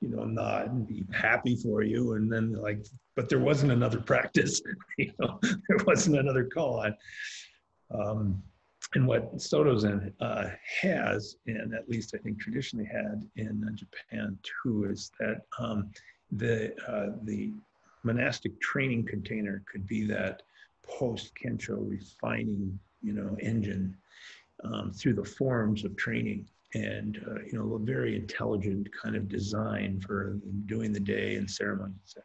[0.00, 2.14] you know, nod and be happy for you.
[2.14, 2.84] And then like,
[3.16, 4.60] but there wasn't another practice,
[4.98, 6.94] you know, there wasn't another koan.
[7.90, 8.42] Um,
[8.94, 10.50] and what Soto Zen uh,
[10.82, 15.90] has, and at least I think traditionally had in uh, Japan too, is that um,
[16.30, 17.52] the uh, the
[18.04, 20.42] monastic training container could be that
[20.86, 23.96] post Kensho refining, you know, engine
[24.62, 29.28] um, through the forms of training and uh, you know a very intelligent kind of
[29.28, 32.24] design for doing the day and ceremony, etc.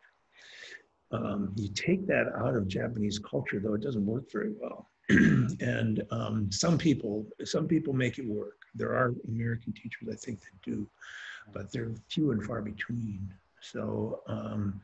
[1.12, 4.90] Um, you take that out of Japanese culture, though it doesn't work very well.
[5.10, 8.58] and um, some people, some people make it work.
[8.76, 10.88] There are American teachers, I think, that do,
[11.52, 13.34] but they're few and far between.
[13.62, 14.80] So um,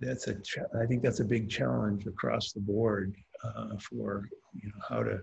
[0.00, 0.36] that's a,
[0.80, 5.20] I think that's a big challenge across the board uh, for you know how to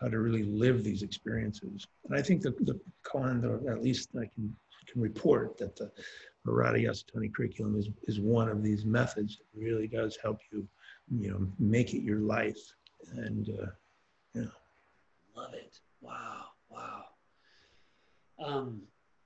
[0.00, 1.86] how to really live these experiences.
[2.04, 4.54] And I think the the Koan, at least I can
[4.88, 5.90] can report that the
[6.46, 10.66] Harada Yasutani curriculum is is one of these methods that really does help you,
[11.10, 12.60] you know, make it your life
[13.16, 13.48] and.
[13.50, 13.66] Uh,
[14.34, 14.44] yeah.
[15.34, 15.78] Love it.
[16.02, 16.44] Wow.
[16.68, 17.04] Wow.
[18.38, 18.82] Um,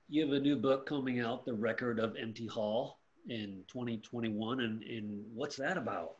[0.07, 4.61] you have a new book coming out, The Record of Empty Hall, in 2021.
[4.61, 6.15] And, and what's that about?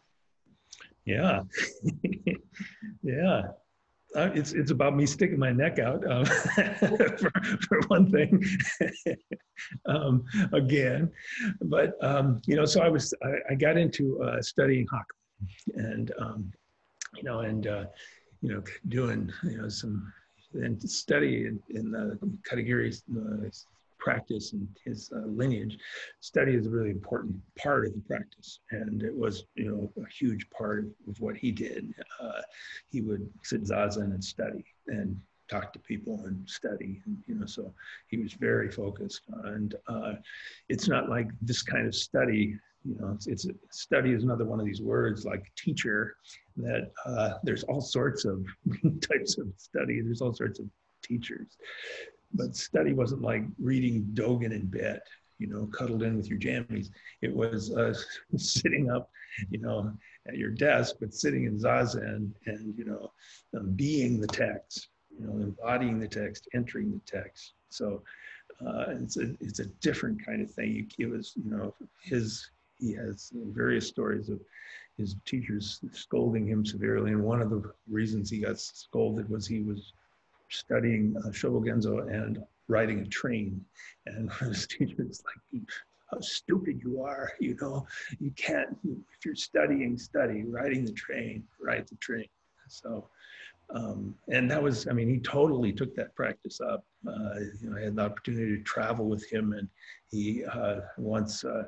[1.05, 1.41] Yeah.
[3.03, 3.43] yeah.
[4.15, 6.25] Uh, it's it's about me sticking my neck out um,
[6.79, 7.31] for,
[7.67, 8.43] for one thing.
[9.85, 11.11] Um, again
[11.65, 16.11] but um, you know so i was i, I got into uh, studying Hakuin and
[16.17, 16.51] um,
[17.15, 17.85] you know and uh,
[18.41, 20.11] you know, doing, you know, some
[20.53, 22.19] and study in, in the
[22.49, 23.47] Katagiri's uh,
[24.01, 25.77] practice and his uh, lineage,
[26.19, 28.59] study is a really important part of the practice.
[28.71, 31.93] And it was, you know, a huge part of what he did.
[32.21, 32.41] Uh,
[32.89, 35.17] he would sit zazen and study and
[35.49, 37.01] talk to people and study.
[37.05, 37.73] And, you know, so
[38.07, 39.21] he was very focused.
[39.45, 40.13] And uh,
[40.67, 44.59] it's not like this kind of study you know, it's, it's study is another one
[44.59, 46.15] of these words like teacher
[46.57, 48.43] that uh, there's all sorts of
[49.01, 50.01] types of study.
[50.01, 50.65] There's all sorts of
[51.03, 51.57] teachers,
[52.33, 55.01] but study wasn't like reading Dogen in bed,
[55.39, 56.89] you know, cuddled in with your jammies.
[57.21, 57.93] It was uh,
[58.37, 59.09] sitting up,
[59.49, 59.91] you know,
[60.27, 63.11] at your desk, but sitting in zazen and, you know,
[63.57, 67.53] um, being the text, you know, embodying the text, entering the text.
[67.69, 68.03] So
[68.65, 70.91] uh, it's a it's a different kind of thing.
[70.99, 74.39] It was, you know, his he has various stories of
[74.97, 77.11] his teachers scolding him severely.
[77.11, 79.93] And one of the reasons he got scolded was he was
[80.51, 83.63] studying uh, Shobogenzo and riding a train.
[84.05, 85.63] And his teachers like,
[86.11, 87.87] how stupid you are, you know,
[88.19, 92.27] you can't, if you're studying, study, riding the train, ride the train.
[92.67, 93.07] So,
[93.73, 96.83] um, and that was, I mean, he totally took that practice up.
[97.07, 99.69] Uh, you know, I had the opportunity to travel with him and
[100.09, 101.63] he uh, once, uh,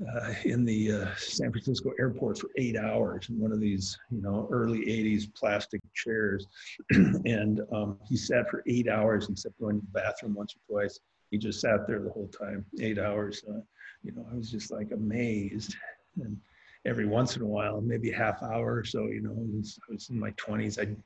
[0.00, 4.22] uh, in the uh, San Francisco airport for eight hours in one of these, you
[4.22, 6.46] know, early 80s plastic chairs.
[6.90, 11.00] and um, he sat for eight hours except going to the bathroom once or twice.
[11.30, 13.42] He just sat there the whole time, eight hours.
[13.48, 13.60] Uh,
[14.02, 15.74] you know, I was just like amazed.
[16.16, 16.38] And
[16.86, 20.08] every once in a while, maybe a half hour or so, you know, I was,
[20.10, 20.96] in my 20s, I'd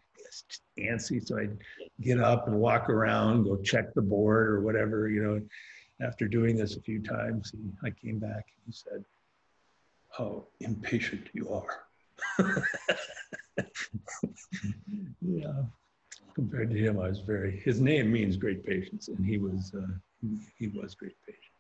[0.79, 1.25] antsy.
[1.27, 1.57] So I'd
[2.01, 5.41] get up and walk around, go check the board or whatever, you know,
[6.01, 9.05] after doing this a few times, and I came back and he said,
[10.11, 11.85] How impatient you are.
[15.21, 15.63] yeah.
[16.35, 19.87] Compared to him, I was very, his name means great patience, and he was, uh,
[20.57, 21.52] he was great patience.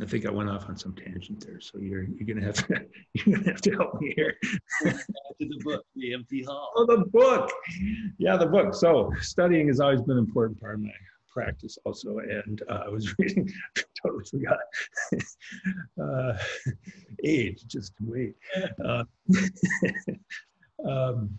[0.00, 2.84] I think I went off on some tangent there, so you're you're gonna have to
[3.14, 4.34] you're gonna have to help me here.
[4.82, 4.98] to
[5.38, 6.72] the book, The Empty Hall.
[6.76, 7.50] Oh, the book.
[8.18, 8.74] Yeah, the book.
[8.74, 10.90] So studying has always been an important part of my
[11.32, 12.18] practice, also.
[12.18, 13.50] And uh, I was reading,
[14.02, 14.58] totally forgot.
[16.02, 16.38] uh,
[17.24, 18.34] age, just wait.
[18.84, 19.04] Uh,
[20.88, 21.38] um,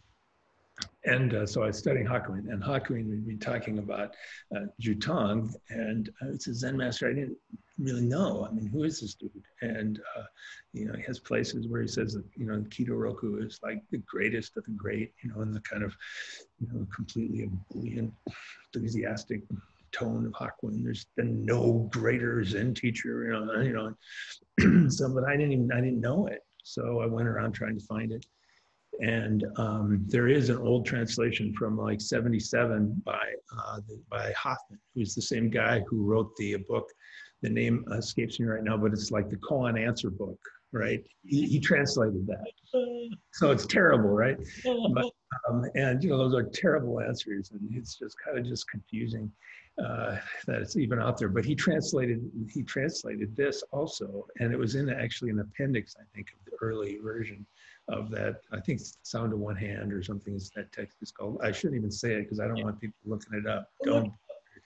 [1.06, 4.16] and uh, so I was studying Hakuin, and Hakuin would be talking about
[4.56, 7.38] uh, Xutang, and uh, it's a Zen master I didn't
[7.78, 8.48] really know.
[8.50, 9.32] I mean, who is this dude?
[9.62, 10.24] And uh,
[10.74, 13.82] you know, he has places where he says that you know Kido Roku is like
[13.92, 15.96] the greatest of the great, you know, and the kind of
[16.60, 18.14] you know completely ebullient,
[18.74, 19.42] enthusiastic
[19.92, 20.84] tone of Hakuin.
[20.84, 24.90] There's been no greater Zen teacher, you know, you know.
[24.90, 26.42] so, but I didn't even I didn't know it.
[26.64, 28.26] So I went around trying to find it.
[29.02, 33.20] And um, there is an old translation from like 77 by,
[33.58, 36.90] uh, the, by Hoffmann, who's the same guy who wrote the book.
[37.46, 40.40] The name escapes me right now, but it's like the koan answer book,
[40.72, 41.04] right?
[41.24, 42.48] He, he translated that.
[43.34, 44.38] So it's terrible, right?
[44.64, 45.12] But,
[45.50, 47.52] um, and, you know, those are terrible answers.
[47.52, 49.32] And it's just kind of just confusing
[49.78, 50.18] uh,
[50.48, 51.30] that it's even out there.
[51.30, 56.04] But he translated he translated this also, and it was in actually an appendix, I
[56.16, 57.46] think, of the early version
[57.90, 58.42] of that.
[58.52, 61.40] I think it's Sound of One Hand or something is that text is called.
[61.44, 63.70] I shouldn't even say it because I don't want people looking it up.
[63.84, 64.12] Don't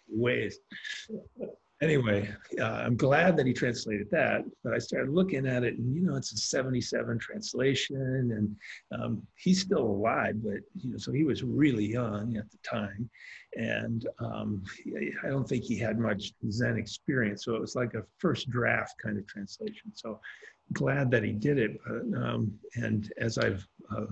[0.07, 0.61] waste.
[1.81, 5.95] Anyway, uh, I'm glad that he translated that, but I started looking at it, and
[5.95, 7.95] you know, it's a 77 translation,
[8.91, 12.57] and um, he's still alive, but you know, so he was really young at the
[12.69, 13.09] time,
[13.55, 14.61] and um,
[15.23, 18.95] I don't think he had much Zen experience, so it was like a first draft
[19.01, 19.91] kind of translation.
[19.93, 20.19] So
[20.73, 21.79] glad that he did it.
[21.85, 23.65] But, um, and as I've
[23.95, 24.05] uh,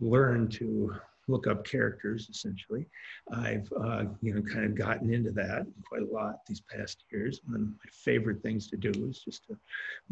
[0.00, 0.94] learned to
[1.28, 2.86] look up characters, essentially,
[3.32, 7.40] I've uh, you know kind of gotten into that quite a lot these past years.
[7.46, 9.56] And my favorite things to do is just to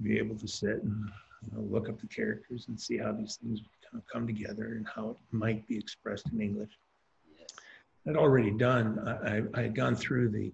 [0.03, 1.11] be able to sit and
[1.43, 3.61] you know, look up the characters and see how these things
[3.91, 6.71] kind of come together and how it might be expressed in English.
[8.09, 9.01] I'd already done.
[9.25, 10.53] I, I had gone through the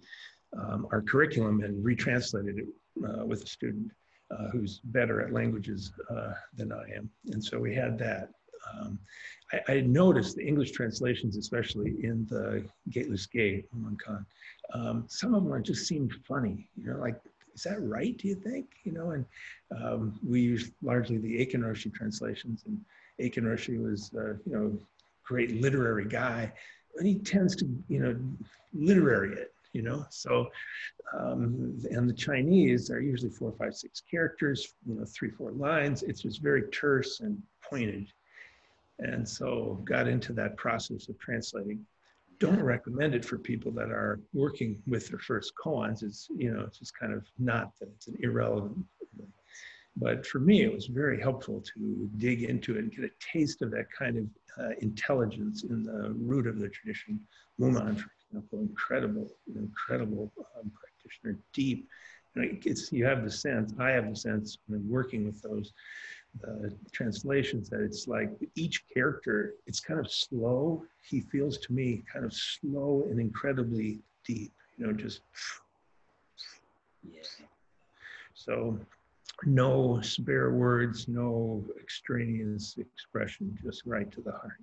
[0.58, 2.68] um, our curriculum and retranslated it
[3.06, 3.90] uh, with a student
[4.30, 7.10] uh, who's better at languages uh, than I am.
[7.30, 8.30] And so we had that.
[8.70, 8.98] Um,
[9.52, 14.24] I, I, noticed the English translations, especially in the Gateless Gate, koan,
[14.72, 17.20] um, some of them just seemed funny, you know, like,
[17.54, 18.66] is that right, do you think?
[18.84, 19.26] You know, and
[19.76, 22.80] um, we use largely the Aitken Roshi translations, and
[23.18, 24.78] Aitken Roshi was, uh, you know,
[25.24, 26.52] great literary guy,
[26.96, 28.16] and he tends to, you know,
[28.72, 30.04] literary it, you know.
[30.10, 30.48] So,
[31.18, 36.02] um, and the Chinese are usually four, five, six characters, you know, three, four lines.
[36.02, 38.08] It's just very terse and pointed.
[38.98, 41.84] And so got into that process of translating.
[42.38, 46.02] Don't recommend it for people that are working with their first koans.
[46.02, 48.84] It's, you know, it's just kind of not that it's an irrelevant.
[49.96, 53.62] But for me, it was very helpful to dig into it and get a taste
[53.62, 54.24] of that kind of
[54.58, 57.20] uh, intelligence in the root of the tradition.
[57.60, 61.88] Mumon, for example, incredible, incredible um, practitioner, deep.
[62.34, 65.72] And it's, you have the sense, I have the sense when working with those
[66.46, 70.84] uh, translations that it's like each character, it's kind of slow.
[71.02, 75.20] He feels to me kind of slow and incredibly deep, you know, just.
[77.02, 77.20] Yeah.
[78.34, 78.78] So
[79.44, 84.60] no spare words, no extraneous expression, just right to the heart.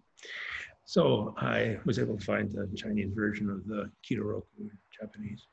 [0.85, 5.45] So I was able to find the Chinese version of the Kido Roku Japanese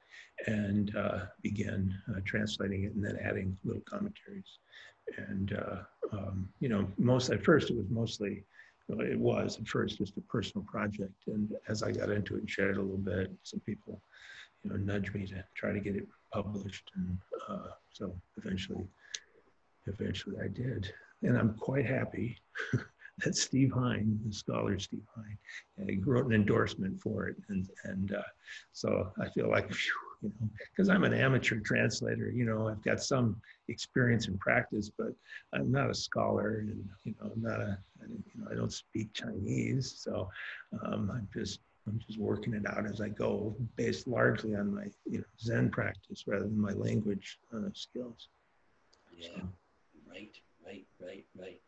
[0.47, 4.59] and uh, began uh, translating it and then adding little commentaries.
[5.29, 5.77] And, uh,
[6.13, 8.45] um, you know, most at first it was mostly,
[8.89, 11.15] it was at first just a personal project.
[11.27, 14.01] And as I got into it and shared it a little bit, some people,
[14.63, 16.91] you know, nudged me to try to get it published.
[16.97, 18.87] And uh, so eventually,
[19.87, 20.93] eventually I did.
[21.23, 22.39] And I'm quite happy
[23.25, 28.23] that Steve Heine, the scholar Steve Heine, wrote an endorsement for it, and and uh,
[28.73, 32.83] so I feel like, whew, you know, because I'm an amateur translator, you know, I've
[32.83, 35.13] got some experience and practice, but
[35.53, 39.13] I'm not a scholar, and you know, I'm not a, you know, I don't speak
[39.13, 40.29] Chinese, so
[40.85, 44.85] um, I'm just I'm just working it out as I go, based largely on my
[45.05, 48.29] you know Zen practice rather than my language uh, skills.
[49.17, 49.49] Yeah, so.
[50.11, 51.61] right, right, right, right.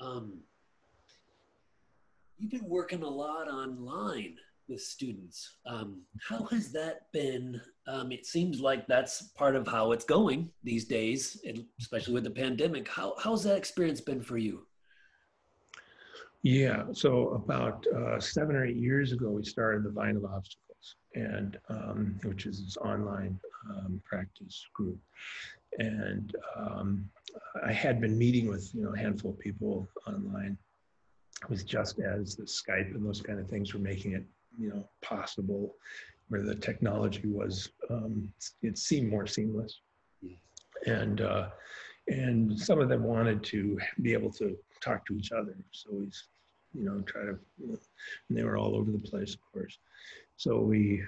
[0.00, 0.38] Um,
[2.38, 4.36] You've been working a lot online
[4.68, 5.56] with students.
[5.66, 7.60] Um, how has that been?
[7.86, 11.40] Um, it seems like that's part of how it's going these days,
[11.80, 12.88] especially with the pandemic.
[12.88, 14.66] How, how's that experience been for you?
[16.42, 20.96] Yeah, so about uh, seven or eight years ago, we started the Vine of Obstacles,
[21.14, 23.38] and um, which is this online
[23.70, 24.98] um, practice group.
[25.78, 27.10] And um,
[27.66, 30.56] I had been meeting with you know a handful of people online
[31.42, 34.24] it was just as the Skype and those kind of things were making it,
[34.58, 35.74] you know, possible,
[36.28, 38.32] where the technology was, um,
[38.62, 39.80] it seemed more seamless,
[40.86, 41.48] and uh,
[42.08, 46.10] and some of them wanted to be able to talk to each other, so we,
[46.74, 47.78] you know, try to, you know,
[48.28, 49.78] and they were all over the place, of course.
[50.36, 51.02] So we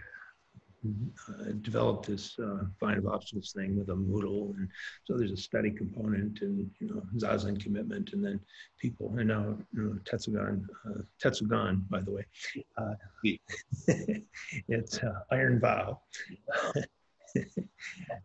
[0.86, 4.68] uh, developed this uh, Vine of Obstacles thing with a Moodle, and
[5.04, 8.40] so there's a study component and you know Zazen commitment, and then
[8.78, 12.24] people and now you know, Tetsugan, uh, Tetsugan, by the way,
[12.78, 12.94] uh,
[14.68, 16.00] it's uh, Iron Vow.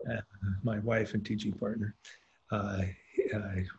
[0.10, 0.20] Uh,
[0.64, 1.93] my wife and teaching partner.
[2.51, 2.82] Uh,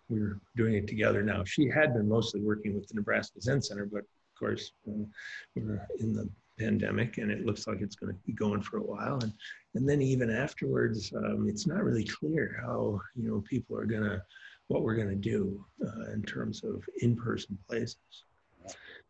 [0.09, 1.43] we are doing it together now.
[1.43, 6.13] She had been mostly working with the Nebraska Zen Center, but of course, we're in
[6.13, 6.29] the
[6.59, 9.19] pandemic and it looks like it's going to be going for a while.
[9.23, 9.33] And
[9.75, 14.05] and then even afterwards um, it's not really clear how you know people are going
[14.05, 14.23] to
[14.69, 17.97] what we're going to do uh, in terms of in-person places.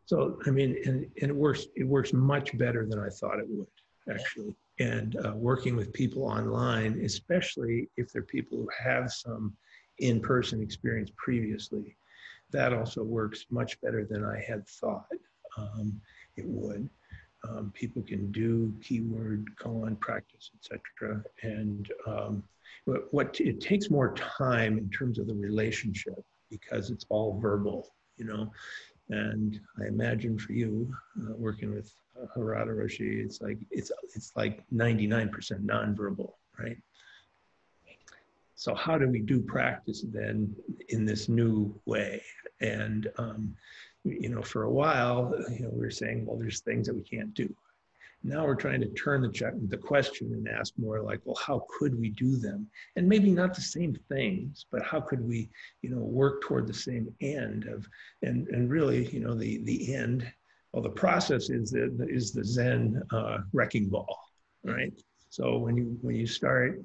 [0.06, 3.46] So i mean and, and it works it works much better than i thought it
[3.48, 3.66] would
[4.12, 4.54] actually.
[4.78, 9.54] And uh, working with people online especially if they're people who have some
[9.98, 11.96] in-person experience previously
[12.50, 15.06] that also works much better than i had thought
[15.56, 15.98] um,
[16.36, 16.88] it would
[17.48, 21.22] um, people can do keyword colon practice, etc.
[21.42, 22.42] And um,
[22.84, 27.92] what, what it takes more time in terms of the relationship because it's all verbal,
[28.16, 28.50] you know.
[29.08, 34.32] And I imagine for you, uh, working with uh, Harada Roshi, it's like it's it's
[34.34, 35.30] like 99%
[35.64, 36.78] nonverbal, right?
[38.56, 40.54] So how do we do practice then
[40.88, 42.22] in this new way?
[42.60, 43.54] And um,
[44.06, 47.02] you know, for a while, you know, we were saying, well, there's things that we
[47.02, 47.52] can't do.
[48.22, 51.66] Now we're trying to turn the, check, the question and ask more like, well, how
[51.78, 52.66] could we do them?
[52.96, 55.48] And maybe not the same things, but how could we,
[55.82, 57.86] you know, work toward the same end of,
[58.22, 60.26] and, and really, you know, the, the end,
[60.72, 64.18] well, the process is the, is the Zen uh, wrecking ball,
[64.64, 64.92] right?
[65.28, 66.82] So when you, when you start,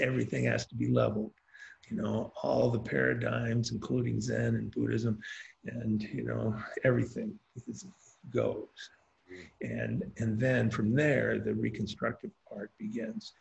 [0.00, 1.32] everything has to be leveled
[1.90, 5.18] you know, all the paradigms, including Zen and Buddhism,
[5.66, 7.38] and you know, everything
[8.32, 8.68] goes.
[9.60, 13.32] And and then from there, the reconstructive part begins.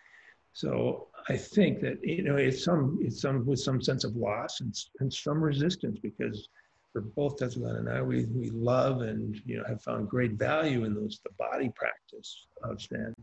[0.54, 4.62] So I think that you know it's some it's some with some sense of loss
[4.62, 6.50] and, and some resistance because
[6.92, 10.86] for both Tetsugan and I, we we love and you know have found great value
[10.86, 13.16] in those the body practice of Zen.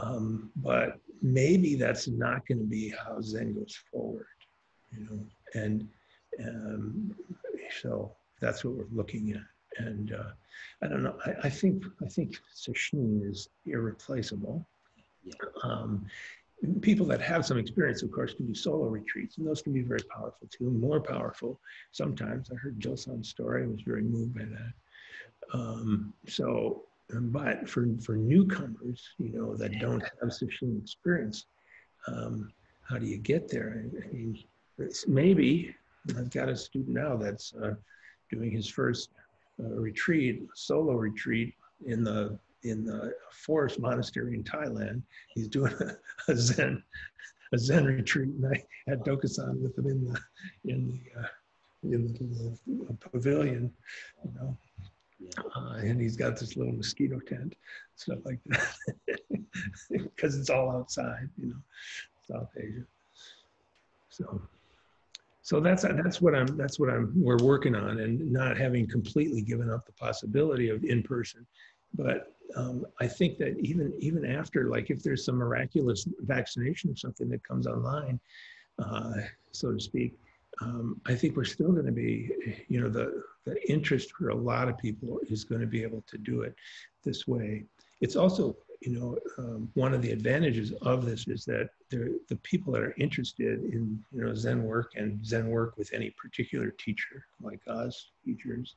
[0.00, 4.26] Um, but maybe that's not going to be how Zen goes forward,
[4.92, 5.24] you know.
[5.54, 5.88] And
[6.44, 7.14] um,
[7.80, 9.84] so that's what we're looking at.
[9.84, 10.30] And uh,
[10.82, 11.16] I don't know.
[11.24, 14.66] I, I, think I think sesshin is irreplaceable.
[15.24, 15.34] Yeah.
[15.62, 16.06] Um,
[16.80, 19.82] people that have some experience, of course, can do solo retreats, and those can be
[19.82, 20.70] very powerful too.
[20.70, 21.60] More powerful
[21.92, 22.50] sometimes.
[22.50, 25.58] I heard Joseon's story; I was very moved by that.
[25.58, 31.46] Um, so but for, for newcomers, you know, that don't have sesshin experience,
[32.06, 32.50] um,
[32.82, 33.84] how do you get there?
[34.04, 34.38] I, mean,
[35.06, 35.74] maybe
[36.16, 37.74] I've got a student now that's uh,
[38.30, 39.10] doing his first
[39.62, 41.54] uh, retreat, solo retreat
[41.86, 45.02] in the in the forest monastery in Thailand.
[45.34, 46.82] He's doing a, a Zen
[47.52, 50.20] a Zen retreat, and I had Dokusan with him in the
[50.64, 51.26] in the uh,
[51.84, 53.72] in the little pavilion,
[54.24, 54.56] you know,
[55.56, 57.54] uh, and he's got this little mosquito tent,
[57.96, 59.20] stuff like that,
[59.90, 61.56] because it's all outside, you know,
[62.30, 62.84] South Asia.
[64.08, 64.40] So,
[65.42, 69.42] so that's that's what I'm that's what I'm we're working on, and not having completely
[69.42, 71.46] given up the possibility of in person,
[71.94, 76.96] but um, I think that even even after, like, if there's some miraculous vaccination or
[76.96, 78.20] something that comes online,
[78.78, 79.14] uh,
[79.52, 80.16] so to speak,
[80.60, 82.30] um, I think we're still going to be,
[82.68, 86.02] you know, the, the interest for a lot of people is going to be able
[86.06, 86.54] to do it
[87.04, 87.64] this way.
[88.00, 92.72] It's also, you know, um, one of the advantages of this is that the people
[92.72, 97.24] that are interested in, you know, Zen work and Zen work with any particular teacher,
[97.40, 98.76] like us teachers,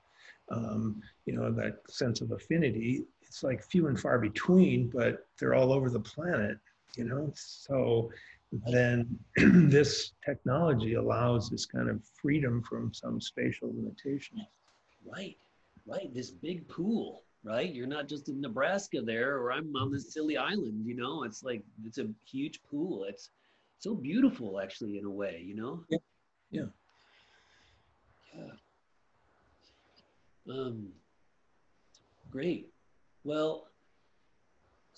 [0.50, 5.56] um, you know, that sense of affinity, it's like few and far between, but they're
[5.56, 6.58] all over the planet,
[6.96, 8.10] you know, so
[8.52, 9.20] then
[9.70, 14.42] this technology allows this kind of freedom from some spatial limitations.
[15.06, 15.38] Right,
[15.86, 16.14] right.
[16.14, 17.74] This big pool, right?
[17.74, 21.24] You're not just in Nebraska there, or I'm on this silly island, you know?
[21.24, 23.06] It's like, it's a huge pool.
[23.08, 23.30] It's
[23.80, 25.84] so beautiful, actually, in a way, you know?
[25.90, 25.98] Yeah.
[26.52, 26.66] Yeah.
[28.36, 28.52] Yeah.
[30.54, 30.88] Um,
[32.32, 32.70] great.
[33.24, 33.68] Well,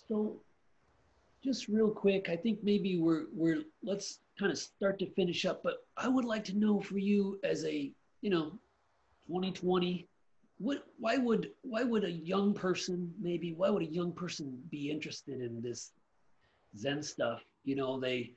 [0.08, 0.42] so
[1.44, 5.62] just real quick, I think maybe we're we're let's kind of start to finish up,
[5.64, 8.52] but I would like to know for you as a, you know,
[9.28, 10.08] 2020,
[10.58, 14.92] what why would why would a young person maybe why would a young person be
[14.92, 15.92] interested in this
[16.78, 17.42] Zen stuff?
[17.64, 18.34] You know, they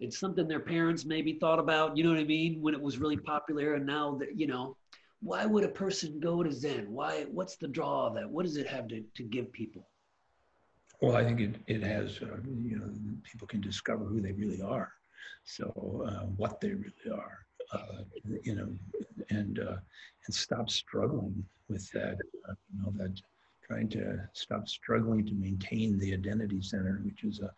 [0.00, 2.98] it's something their parents maybe thought about, you know what I mean, when it was
[2.98, 4.76] really popular and now that, you know,
[5.20, 6.90] why would a person go to Zen?
[6.90, 8.28] Why what's the draw of that?
[8.28, 9.86] What does it have to, to give people?
[11.02, 12.88] Well, I think it, it has, uh, you know,
[13.24, 14.92] people can discover who they really are.
[15.44, 17.38] So uh, what they really are,
[17.72, 18.04] uh,
[18.44, 18.68] you know,
[19.28, 19.78] and uh,
[20.26, 23.20] and stop struggling with that, uh, you know, that
[23.66, 27.52] trying to stop struggling to maintain the identity center, which is a,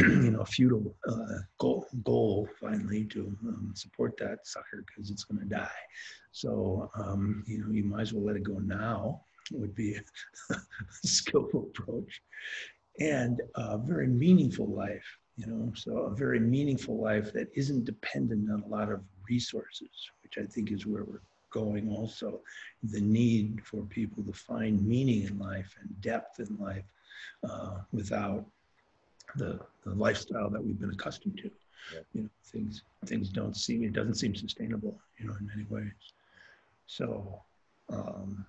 [0.00, 5.24] you know, a futile uh, goal, goal finally to um, support that sucker because it's
[5.24, 5.68] going to die.
[6.32, 9.20] So, um, you know, you might as well let it go now
[9.52, 9.96] would be
[10.50, 10.56] a
[11.04, 12.22] skillful approach
[13.00, 18.50] and a very meaningful life you know so a very meaningful life that isn't dependent
[18.50, 21.20] on a lot of resources which i think is where we're
[21.50, 22.40] going also.
[22.82, 26.84] The need for people to find meaning in life and depth in life
[27.48, 28.44] uh, without
[29.36, 31.50] the, the lifestyle that we've been accustomed to.
[31.94, 32.00] Yeah.
[32.12, 35.92] you know things things don't seem it doesn't seem sustainable you know in many ways.
[36.86, 37.40] So
[37.88, 38.44] um,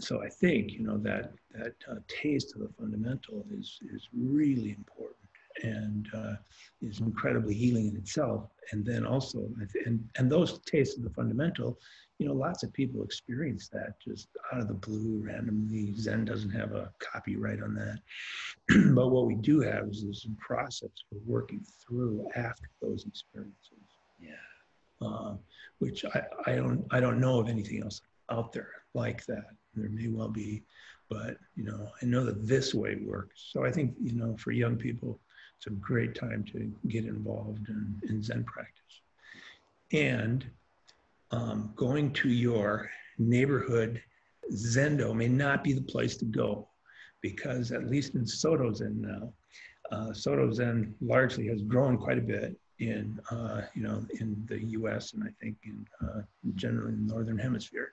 [0.00, 4.70] so I think you know that that uh, taste of the fundamental is is really
[4.70, 5.16] important
[5.62, 6.34] and uh,
[6.80, 8.48] is incredibly healing in itself.
[8.72, 9.48] And then also,
[9.84, 11.78] and and those tastes of the fundamental,
[12.18, 15.94] you know, lots of people experience that just out of the blue, randomly.
[15.94, 17.98] Zen doesn't have a copyright on that,
[18.94, 23.56] but what we do have is this process we're working through after those experiences.
[24.20, 25.06] Yeah.
[25.06, 25.34] Uh,
[25.78, 29.46] which I, I don't I don't know of anything else out there like that.
[29.74, 30.64] There may well be,
[31.08, 33.48] but you know, I know that this way works.
[33.52, 35.20] So I think you know, for young people,
[35.56, 39.02] it's a great time to get involved in, in Zen practice.
[39.92, 40.44] And
[41.30, 44.02] um, going to your neighborhood
[44.52, 46.68] Zendo may not be the place to go
[47.20, 49.32] because at least in Soto Zen now,
[49.92, 54.62] uh, Soto Zen largely has grown quite a bit in uh, you know in the
[54.78, 55.12] U.S.
[55.12, 56.22] and I think in uh,
[56.54, 57.92] generally in the northern hemisphere.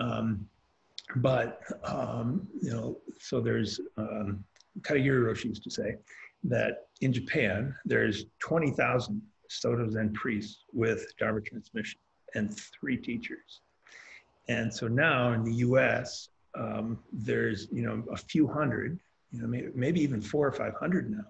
[0.00, 0.48] Um,
[1.16, 4.44] but um, you know, so there's um,
[4.82, 5.96] Roshi used to say
[6.44, 12.00] that in Japan there's 20,000 Soto Zen priests with Dharma transmission
[12.34, 13.60] and three teachers.
[14.48, 16.28] And so now in the U.S.
[16.54, 18.98] Um, there's you know a few hundred,
[19.30, 21.26] you know maybe, maybe even four or five hundred now,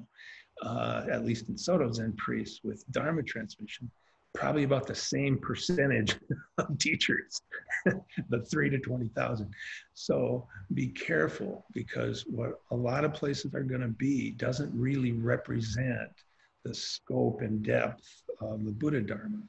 [0.63, 3.91] uh, at least in Soto Zen priests with Dharma transmission
[4.37, 6.17] probably about the same percentage
[6.59, 7.41] of teachers,
[8.29, 9.51] the three to 20,000.
[9.95, 15.13] So be careful because what a lot of places are going to be doesn't really
[15.13, 16.11] represent
[16.65, 19.43] the scope and depth of the Buddha Dharma.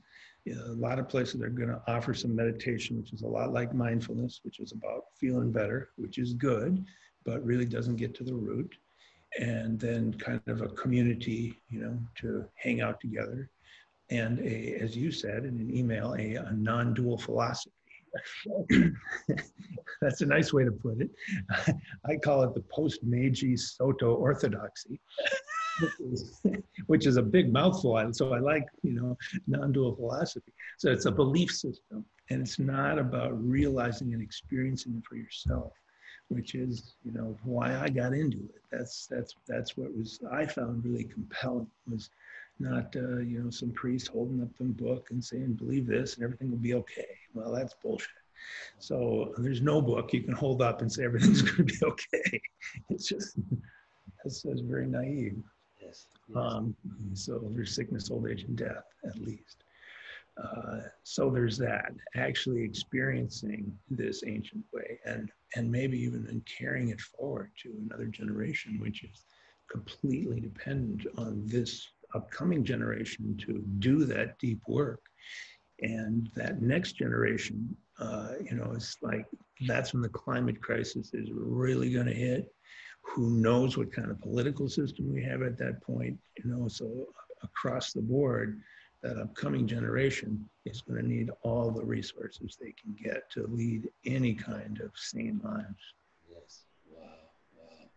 [0.47, 3.74] A lot of places are going to offer some meditation, which is a lot like
[3.74, 6.86] mindfulness, which is about feeling better, which is good,
[7.26, 8.74] but really doesn't get to the root.
[9.38, 13.49] And then kind of a community, you know, to hang out together
[14.09, 17.71] and a, as you said in an email, a, a non-dual philosophy.
[20.01, 21.09] That's a nice way to put it.
[22.05, 24.99] I call it the post-Meiji Soto orthodoxy,
[26.88, 28.01] which is a big mouthful.
[28.13, 29.17] So I like, you know,
[29.47, 30.53] non-dual philosophy.
[30.77, 35.73] So it's a belief system, and it's not about realizing and experiencing it for yourself,
[36.30, 38.61] which is, you know, why I got into it.
[38.71, 42.09] That's that's that's what was I found really compelling was
[42.59, 46.23] not uh, you know some priest holding up some book and saying believe this and
[46.23, 47.07] everything will be okay.
[47.34, 48.09] Well that's bullshit.
[48.80, 52.41] So there's no book you can hold up and say everything's going to be okay.
[52.89, 53.38] It's just
[54.23, 55.38] that's, that's very naive.
[55.82, 56.38] Yes, yes.
[56.38, 56.75] Um,
[57.13, 59.63] so there's sickness old age and death at least
[60.43, 66.89] uh, so there's that actually experiencing this ancient way and and maybe even in carrying
[66.89, 69.23] it forward to another generation which is
[69.69, 75.01] completely dependent on this upcoming generation to do that deep work.
[75.81, 79.25] And that next generation, uh, you know, it's like
[79.67, 82.51] that's when the climate crisis is really going to hit.
[83.03, 86.17] Who knows what kind of political system we have at that point?
[86.43, 87.07] You know, so
[87.43, 88.59] across the board,
[89.04, 93.89] that upcoming generation is going to need all the resources they can get to lead
[94.06, 95.93] any kind of sane lives.
[96.30, 96.66] Yes.
[96.89, 97.04] Wow.
[97.56, 97.89] Wow.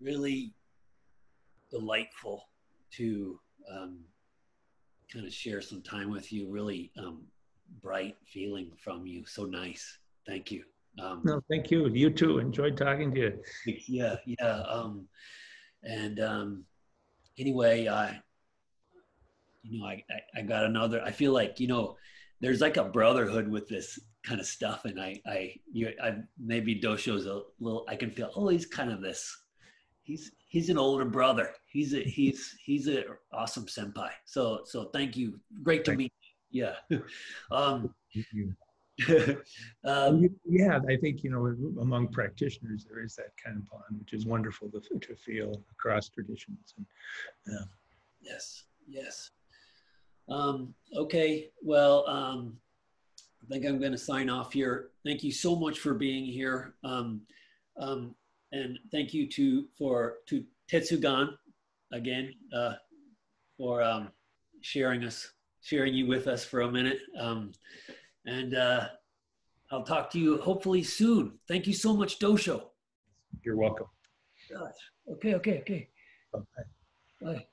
[0.00, 0.54] Really
[1.70, 2.48] delightful
[2.96, 3.38] to
[3.72, 3.98] um,
[5.12, 6.50] kind of share some time with you.
[6.50, 7.22] Really um,
[7.82, 9.24] bright feeling from you.
[9.26, 9.98] So nice.
[10.26, 10.64] Thank you.
[11.00, 11.88] Um, no, thank you.
[11.88, 12.38] You too.
[12.38, 13.42] Enjoyed talking to you.
[13.86, 14.62] Yeah, yeah.
[14.62, 15.06] Um,
[15.82, 16.64] and um,
[17.40, 18.20] anyway, I,
[19.62, 21.02] you know, I, I, I got another.
[21.02, 21.96] I feel like you know,
[22.40, 26.80] there's like a brotherhood with this kind of stuff, and I, I, you, I maybe
[26.80, 27.84] Dosho's a little.
[27.88, 28.30] I can feel.
[28.36, 29.36] Oh, he's kind of this
[30.10, 31.50] he's he's an older brother.
[31.66, 34.10] He's a he's he's an awesome senpai.
[34.24, 35.40] So so thank you.
[35.62, 36.12] Great to thank meet
[36.50, 36.66] you.
[36.90, 36.98] Yeah.
[37.52, 37.94] Um,
[39.84, 41.46] um, yeah, I think you know
[41.80, 46.08] among practitioners there is that kind of bond, which is wonderful to, to feel across
[46.08, 46.74] traditions.
[46.76, 46.86] And,
[47.46, 47.64] yeah.
[48.20, 49.30] Yes, yes.
[50.28, 52.56] Um, okay, well, um,
[53.42, 54.90] I think I'm going to sign off here.
[55.04, 57.22] Thank you so much for being here, um,
[57.78, 58.14] um,
[58.52, 61.30] and thank you to for to Tetsugan
[61.92, 62.74] again uh,
[63.56, 64.10] for um,
[64.60, 65.32] sharing us
[65.62, 67.00] sharing you with us for a minute.
[68.26, 68.88] And uh,
[69.70, 71.38] I'll talk to you hopefully soon.
[71.48, 72.62] Thank you so much, Dosho.
[73.44, 73.86] You're welcome.
[74.50, 74.72] Gosh.
[75.12, 75.88] Okay, okay, okay.
[77.22, 77.46] Bye.